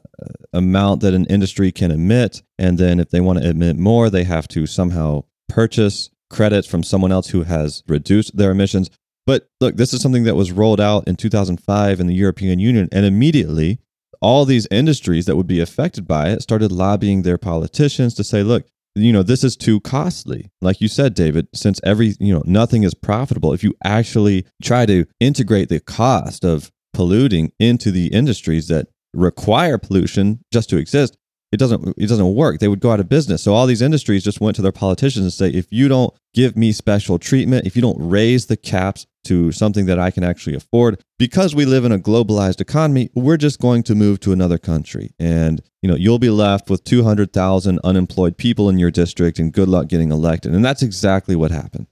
[0.53, 2.43] amount that an industry can emit.
[2.59, 6.83] And then if they want to emit more, they have to somehow purchase credits from
[6.83, 8.89] someone else who has reduced their emissions.
[9.25, 12.89] But look, this is something that was rolled out in 2005 in the European Union.
[12.91, 13.79] And immediately,
[14.21, 18.43] all these industries that would be affected by it started lobbying their politicians to say,
[18.43, 18.65] look,
[18.95, 20.51] you know, this is too costly.
[20.61, 24.85] Like you said, David, since every, you know, nothing is profitable, if you actually try
[24.85, 31.17] to integrate the cost of polluting into the industries that require pollution just to exist,
[31.51, 32.59] it doesn't it doesn't work.
[32.59, 33.43] They would go out of business.
[33.43, 36.55] So all these industries just went to their politicians and say, if you don't give
[36.55, 40.55] me special treatment, if you don't raise the caps to something that I can actually
[40.55, 44.57] afford, because we live in a globalized economy, we're just going to move to another
[44.57, 45.11] country.
[45.19, 49.67] And you know, you'll be left with 200,000 unemployed people in your district and good
[49.67, 50.53] luck getting elected.
[50.53, 51.87] And that's exactly what happened.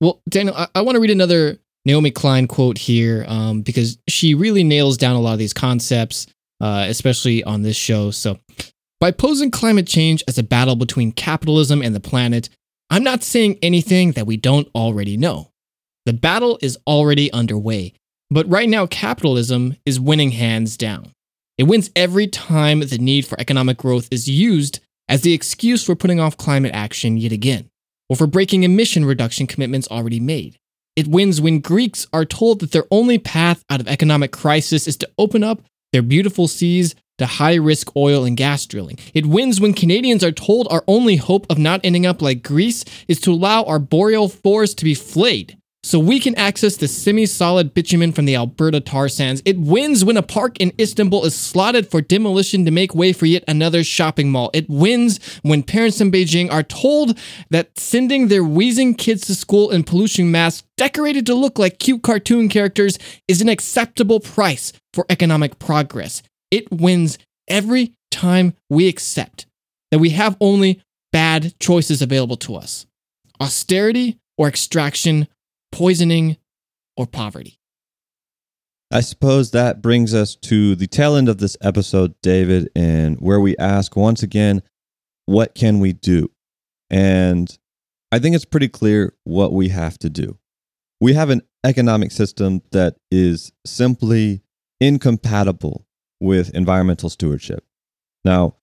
[0.00, 4.34] Well, Daniel, I, I want to read another Naomi Klein quote here um, because she
[4.34, 6.26] really nails down a lot of these concepts,
[6.60, 8.10] uh, especially on this show.
[8.10, 8.38] So,
[9.00, 12.50] by posing climate change as a battle between capitalism and the planet,
[12.90, 15.50] I'm not saying anything that we don't already know.
[16.04, 17.94] The battle is already underway,
[18.30, 21.12] but right now, capitalism is winning hands down.
[21.56, 25.96] It wins every time the need for economic growth is used as the excuse for
[25.96, 27.68] putting off climate action yet again,
[28.08, 30.56] or for breaking emission reduction commitments already made.
[30.94, 34.96] It wins when Greeks are told that their only path out of economic crisis is
[34.98, 38.98] to open up their beautiful seas to high risk oil and gas drilling.
[39.14, 42.84] It wins when Canadians are told our only hope of not ending up like Greece
[43.08, 47.24] is to allow our boreal forests to be flayed so we can access the semi
[47.24, 49.40] solid bitumen from the Alberta tar sands.
[49.44, 53.26] It wins when a park in Istanbul is slotted for demolition to make way for
[53.26, 54.50] yet another shopping mall.
[54.52, 57.18] It wins when parents in Beijing are told
[57.50, 62.02] that sending their wheezing kids to school in pollution masks decorated to look like cute
[62.02, 66.22] cartoon characters is an acceptable price for economic progress.
[66.50, 69.46] It wins every time we accept
[69.90, 70.82] that we have only
[71.12, 72.86] bad choices available to us
[73.40, 75.26] austerity or extraction
[75.72, 76.36] poisoning,
[76.96, 77.58] or poverty.
[78.90, 83.38] I suppose that brings us to the tail end of this episode, David, and where
[83.38, 84.62] we ask once again,
[85.26, 86.30] what can we do?
[86.90, 87.56] And
[88.10, 90.38] I think it's pretty clear what we have to do.
[91.00, 94.42] We have an economic system that is simply
[94.80, 95.86] incompatible
[96.20, 97.64] with environmental stewardship.
[98.24, 98.56] Now,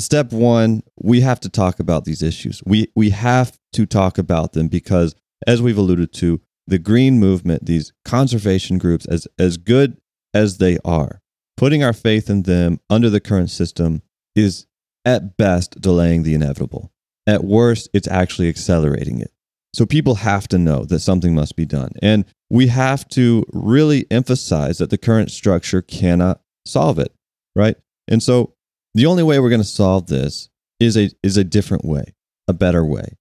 [0.00, 2.62] step one, we have to talk about these issues.
[2.66, 5.14] We, we have to talk about them because
[5.46, 9.96] as we've alluded to, the green movement, these conservation groups, as, as good
[10.34, 11.20] as they are,
[11.56, 14.02] putting our faith in them under the current system
[14.36, 14.66] is
[15.04, 16.92] at best delaying the inevitable.
[17.26, 19.32] At worst, it's actually accelerating it.
[19.74, 21.92] So people have to know that something must be done.
[22.02, 27.12] And we have to really emphasize that the current structure cannot solve it,
[27.56, 27.76] right?
[28.06, 28.54] And so
[28.94, 30.48] the only way we're going to solve this
[30.80, 32.14] is a, is a different way,
[32.46, 33.16] a better way.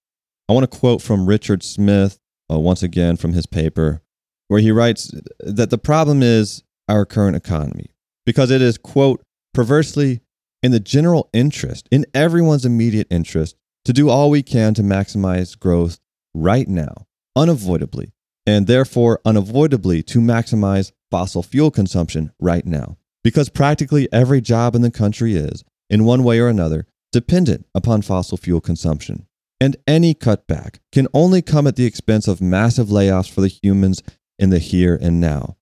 [0.49, 2.17] I want to quote from Richard Smith,
[2.51, 4.01] uh, once again from his paper,
[4.47, 7.87] where he writes that the problem is our current economy
[8.25, 9.21] because it is, quote,
[9.53, 10.21] perversely
[10.63, 13.55] in the general interest, in everyone's immediate interest,
[13.85, 15.99] to do all we can to maximize growth
[16.33, 18.11] right now, unavoidably,
[18.45, 22.97] and therefore unavoidably to maximize fossil fuel consumption right now.
[23.27, 28.01] Because practically every job in the country is, in one way or another, dependent upon
[28.01, 29.27] fossil fuel consumption.
[29.59, 34.01] And any cutback can only come at the expense of massive layoffs for the humans
[34.39, 35.57] in the here and now.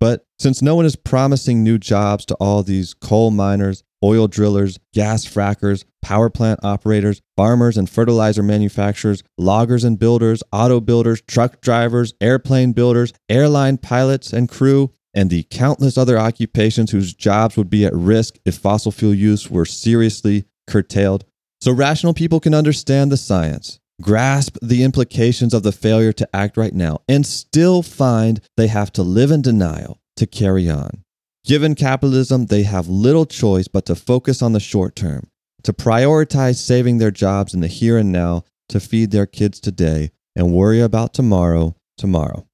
[0.00, 4.80] But since no one is promising new jobs to all these coal miners, oil drillers,
[4.92, 11.60] gas frackers, power plant operators, farmers and fertilizer manufacturers, loggers and builders, auto builders, truck
[11.60, 17.70] drivers, airplane builders, airline pilots and crew, and the countless other occupations whose jobs would
[17.70, 21.24] be at risk if fossil fuel use were seriously curtailed.
[21.60, 26.56] So rational people can understand the science, grasp the implications of the failure to act
[26.56, 31.04] right now, and still find they have to live in denial to carry on.
[31.44, 35.28] Given capitalism, they have little choice but to focus on the short term,
[35.62, 40.10] to prioritize saving their jobs in the here and now to feed their kids today
[40.34, 42.46] and worry about tomorrow, tomorrow.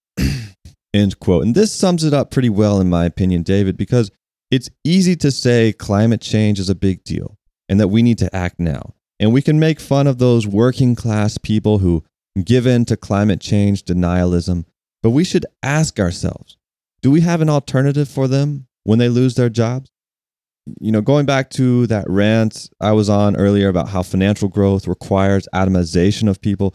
[0.92, 1.44] End quote.
[1.44, 4.10] And this sums it up pretty well, in my opinion, David, because
[4.50, 7.38] it's easy to say climate change is a big deal
[7.68, 8.94] and that we need to act now.
[9.20, 12.02] And we can make fun of those working class people who
[12.44, 14.64] give in to climate change denialism,
[15.02, 16.56] but we should ask ourselves
[17.02, 19.90] do we have an alternative for them when they lose their jobs?
[20.80, 24.86] You know, going back to that rant I was on earlier about how financial growth
[24.86, 26.74] requires atomization of people,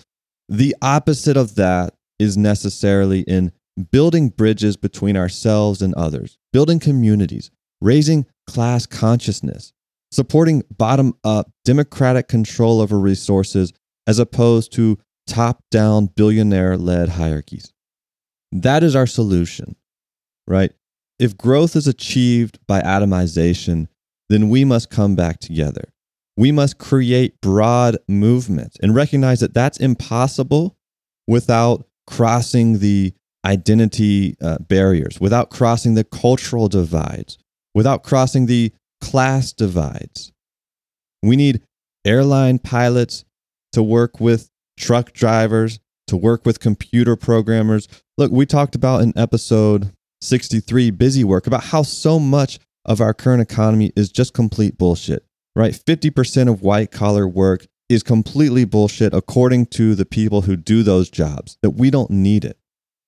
[0.50, 3.52] the opposite of that is necessarily in
[3.92, 9.74] building bridges between ourselves and others, building communities, raising class consciousness,
[10.12, 13.74] supporting bottom up democratic control over resources
[14.08, 14.98] as opposed to
[15.28, 17.74] top down billionaire led hierarchies.
[18.52, 19.76] That is our solution,
[20.48, 20.72] right?
[21.20, 23.88] If growth is achieved by atomization,
[24.30, 25.94] then we must come back together.
[26.38, 30.78] We must create broad movements and recognize that that's impossible
[31.28, 33.14] without crossing the
[33.46, 37.38] identity uh, barriers, without crossing the cultural divides,
[37.74, 40.32] without crossing the class divides.
[41.22, 41.62] We need
[42.06, 43.26] airline pilots
[43.74, 47.88] to work with truck drivers, to work with computer programmers.
[48.18, 49.92] Look, we talked about in episode
[50.22, 55.26] 63, Busy Work, about how so much of our current economy is just complete bullshit,
[55.56, 55.74] right?
[55.74, 61.10] 50% of white collar work is completely bullshit according to the people who do those
[61.10, 62.58] jobs, that we don't need it.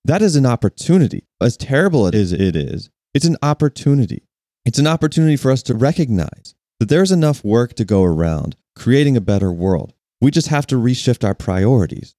[0.05, 1.25] That is an opportunity.
[1.41, 4.23] As terrible as it is, it's an opportunity.
[4.65, 9.17] It's an opportunity for us to recognize that there's enough work to go around creating
[9.17, 9.93] a better world.
[10.21, 12.15] We just have to reshift our priorities.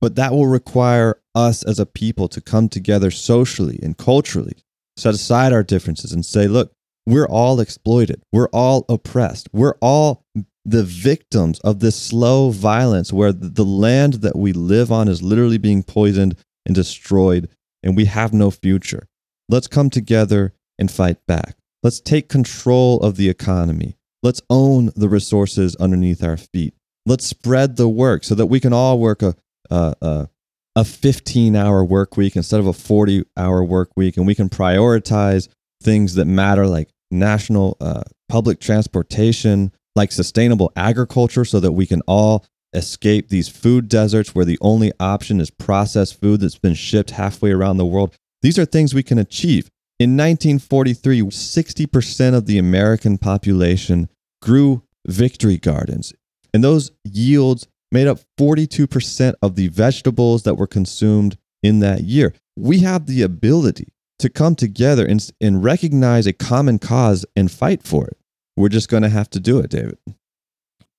[0.00, 4.56] But that will require us as a people to come together socially and culturally,
[4.96, 6.72] set aside our differences and say, look,
[7.06, 8.22] we're all exploited.
[8.32, 9.48] We're all oppressed.
[9.52, 10.24] We're all
[10.64, 15.58] the victims of this slow violence where the land that we live on is literally
[15.58, 16.36] being poisoned
[16.66, 17.48] and destroyed,
[17.82, 19.08] and we have no future.
[19.48, 21.56] Let's come together and fight back.
[21.82, 23.96] Let's take control of the economy.
[24.22, 26.74] Let's own the resources underneath our feet.
[27.06, 29.36] Let's spread the work so that we can all work a,
[29.70, 30.28] a, a,
[30.74, 34.16] a 15 hour work week instead of a 40 hour work week.
[34.16, 35.48] And we can prioritize
[35.80, 42.02] things that matter like national uh, public transportation, like sustainable agriculture, so that we can
[42.08, 47.12] all escape these food deserts where the only option is processed food that's been shipped
[47.12, 48.14] halfway around the world.
[48.42, 49.70] These are things we can achieve.
[49.98, 54.08] In 1943, 60% of the American population
[54.42, 56.12] grew victory gardens,
[56.52, 62.34] and those yields made up 42% of the vegetables that were consumed in that year.
[62.56, 63.88] We have the ability
[64.18, 68.18] to come together and, and recognize a common cause and fight for it.
[68.56, 69.98] We're just going to have to do it, David.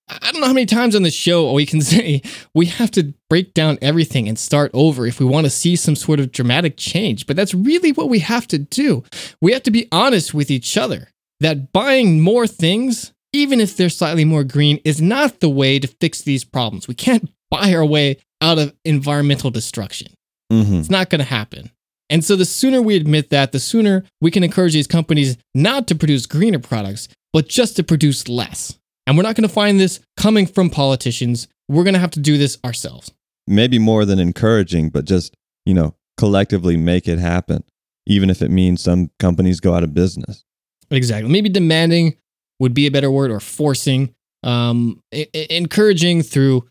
[0.09, 2.21] I don't know how many times on the show we can say
[2.53, 5.95] we have to break down everything and start over if we want to see some
[5.95, 7.27] sort of dramatic change.
[7.27, 9.03] But that's really what we have to do.
[9.41, 11.09] We have to be honest with each other
[11.39, 15.87] that buying more things, even if they're slightly more green, is not the way to
[15.87, 16.87] fix these problems.
[16.87, 20.13] We can't buy our way out of environmental destruction.
[20.51, 20.75] Mm-hmm.
[20.75, 21.71] It's not going to happen.
[22.09, 25.87] And so the sooner we admit that, the sooner we can encourage these companies not
[25.87, 28.77] to produce greener products, but just to produce less.
[29.07, 31.47] And we're not going to find this coming from politicians.
[31.69, 33.11] We're going to have to do this ourselves.
[33.47, 35.33] Maybe more than encouraging, but just,
[35.65, 37.63] you know, collectively make it happen,
[38.05, 40.43] even if it means some companies go out of business.
[40.91, 41.31] Exactly.
[41.31, 42.17] Maybe demanding
[42.59, 44.13] would be a better word or forcing,
[44.43, 46.67] um, I- encouraging through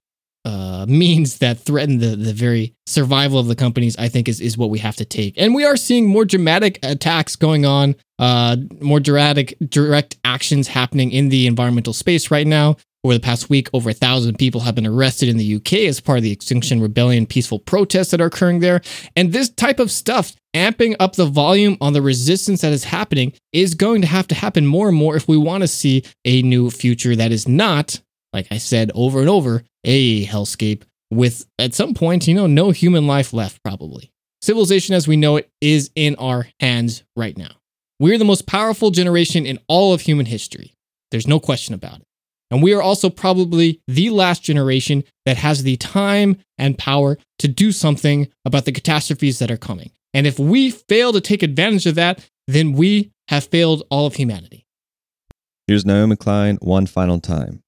[0.46, 4.56] uh, means that threaten the, the very survival of the companies, I think is, is
[4.56, 5.34] what we have to take.
[5.36, 11.10] And we are seeing more dramatic attacks going on, uh, more dramatic direct actions happening
[11.10, 12.76] in the environmental space right now.
[13.02, 16.00] Over the past week, over a thousand people have been arrested in the UK as
[16.00, 18.82] part of the Extinction Rebellion peaceful protests that are occurring there.
[19.16, 23.32] And this type of stuff, amping up the volume on the resistance that is happening,
[23.52, 26.42] is going to have to happen more and more if we want to see a
[26.42, 28.00] new future that is not,
[28.32, 32.70] like I said over and over, a hellscape with, at some point, you know, no
[32.72, 34.12] human life left, probably.
[34.42, 37.52] Civilization as we know it is in our hands right now.
[37.98, 40.74] We're the most powerful generation in all of human history.
[41.10, 42.06] There's no question about it.
[42.50, 47.48] And we are also probably the last generation that has the time and power to
[47.48, 49.90] do something about the catastrophes that are coming.
[50.14, 54.14] And if we fail to take advantage of that, then we have failed all of
[54.14, 54.64] humanity.
[55.66, 57.62] Here's Naomi Klein one final time.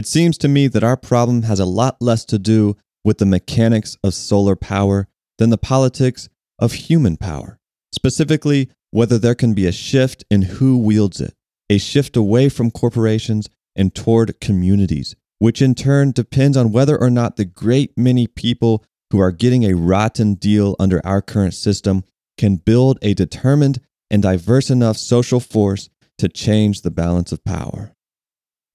[0.00, 2.74] It seems to me that our problem has a lot less to do
[3.04, 7.58] with the mechanics of solar power than the politics of human power,
[7.92, 11.34] specifically, whether there can be a shift in who wields it,
[11.68, 17.10] a shift away from corporations and toward communities, which in turn depends on whether or
[17.10, 22.04] not the great many people who are getting a rotten deal under our current system
[22.38, 27.92] can build a determined and diverse enough social force to change the balance of power.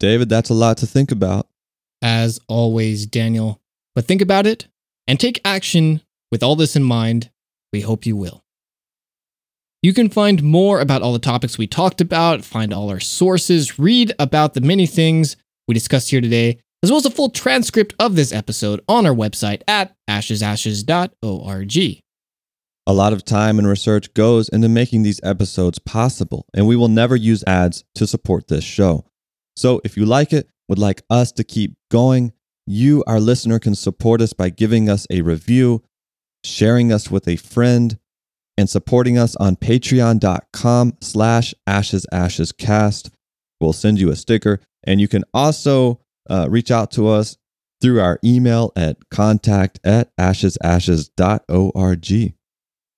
[0.05, 1.47] David, that's a lot to think about.
[1.99, 3.59] As always, Daniel.
[3.95, 4.67] But think about it
[5.07, 6.01] and take action
[6.31, 7.31] with all this in mind.
[7.73, 8.43] We hope you will.
[9.81, 13.79] You can find more about all the topics we talked about, find all our sources,
[13.79, 15.37] read about the many things
[15.67, 19.15] we discussed here today, as well as a full transcript of this episode on our
[19.15, 21.77] website at ashesashes.org.
[22.85, 26.89] A lot of time and research goes into making these episodes possible, and we will
[26.89, 29.03] never use ads to support this show.
[29.55, 32.33] So if you like it, would like us to keep going,
[32.65, 35.83] you, our listener, can support us by giving us a review,
[36.43, 37.99] sharing us with a friend,
[38.57, 43.09] and supporting us on patreon.com slash ashesashescast.
[43.59, 47.37] We'll send you a sticker, and you can also uh, reach out to us
[47.81, 52.33] through our email at contact at ashesashes.org.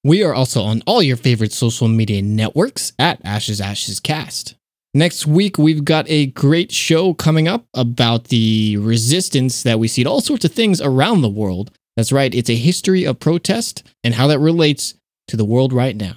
[0.04, 4.56] We are also on all your favorite social media networks at Ashes Ashes Cast.
[4.98, 10.04] Next week, we've got a great show coming up about the resistance that we see
[10.04, 11.70] to all sorts of things around the world.
[11.96, 14.96] That's right, it's a history of protest and how that relates
[15.28, 16.16] to the world right now.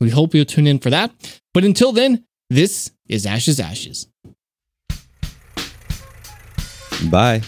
[0.00, 1.12] We hope you'll tune in for that.
[1.52, 4.08] But until then, this is Ashes Ashes.
[7.10, 7.42] Bye.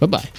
[0.00, 0.30] Bye bye.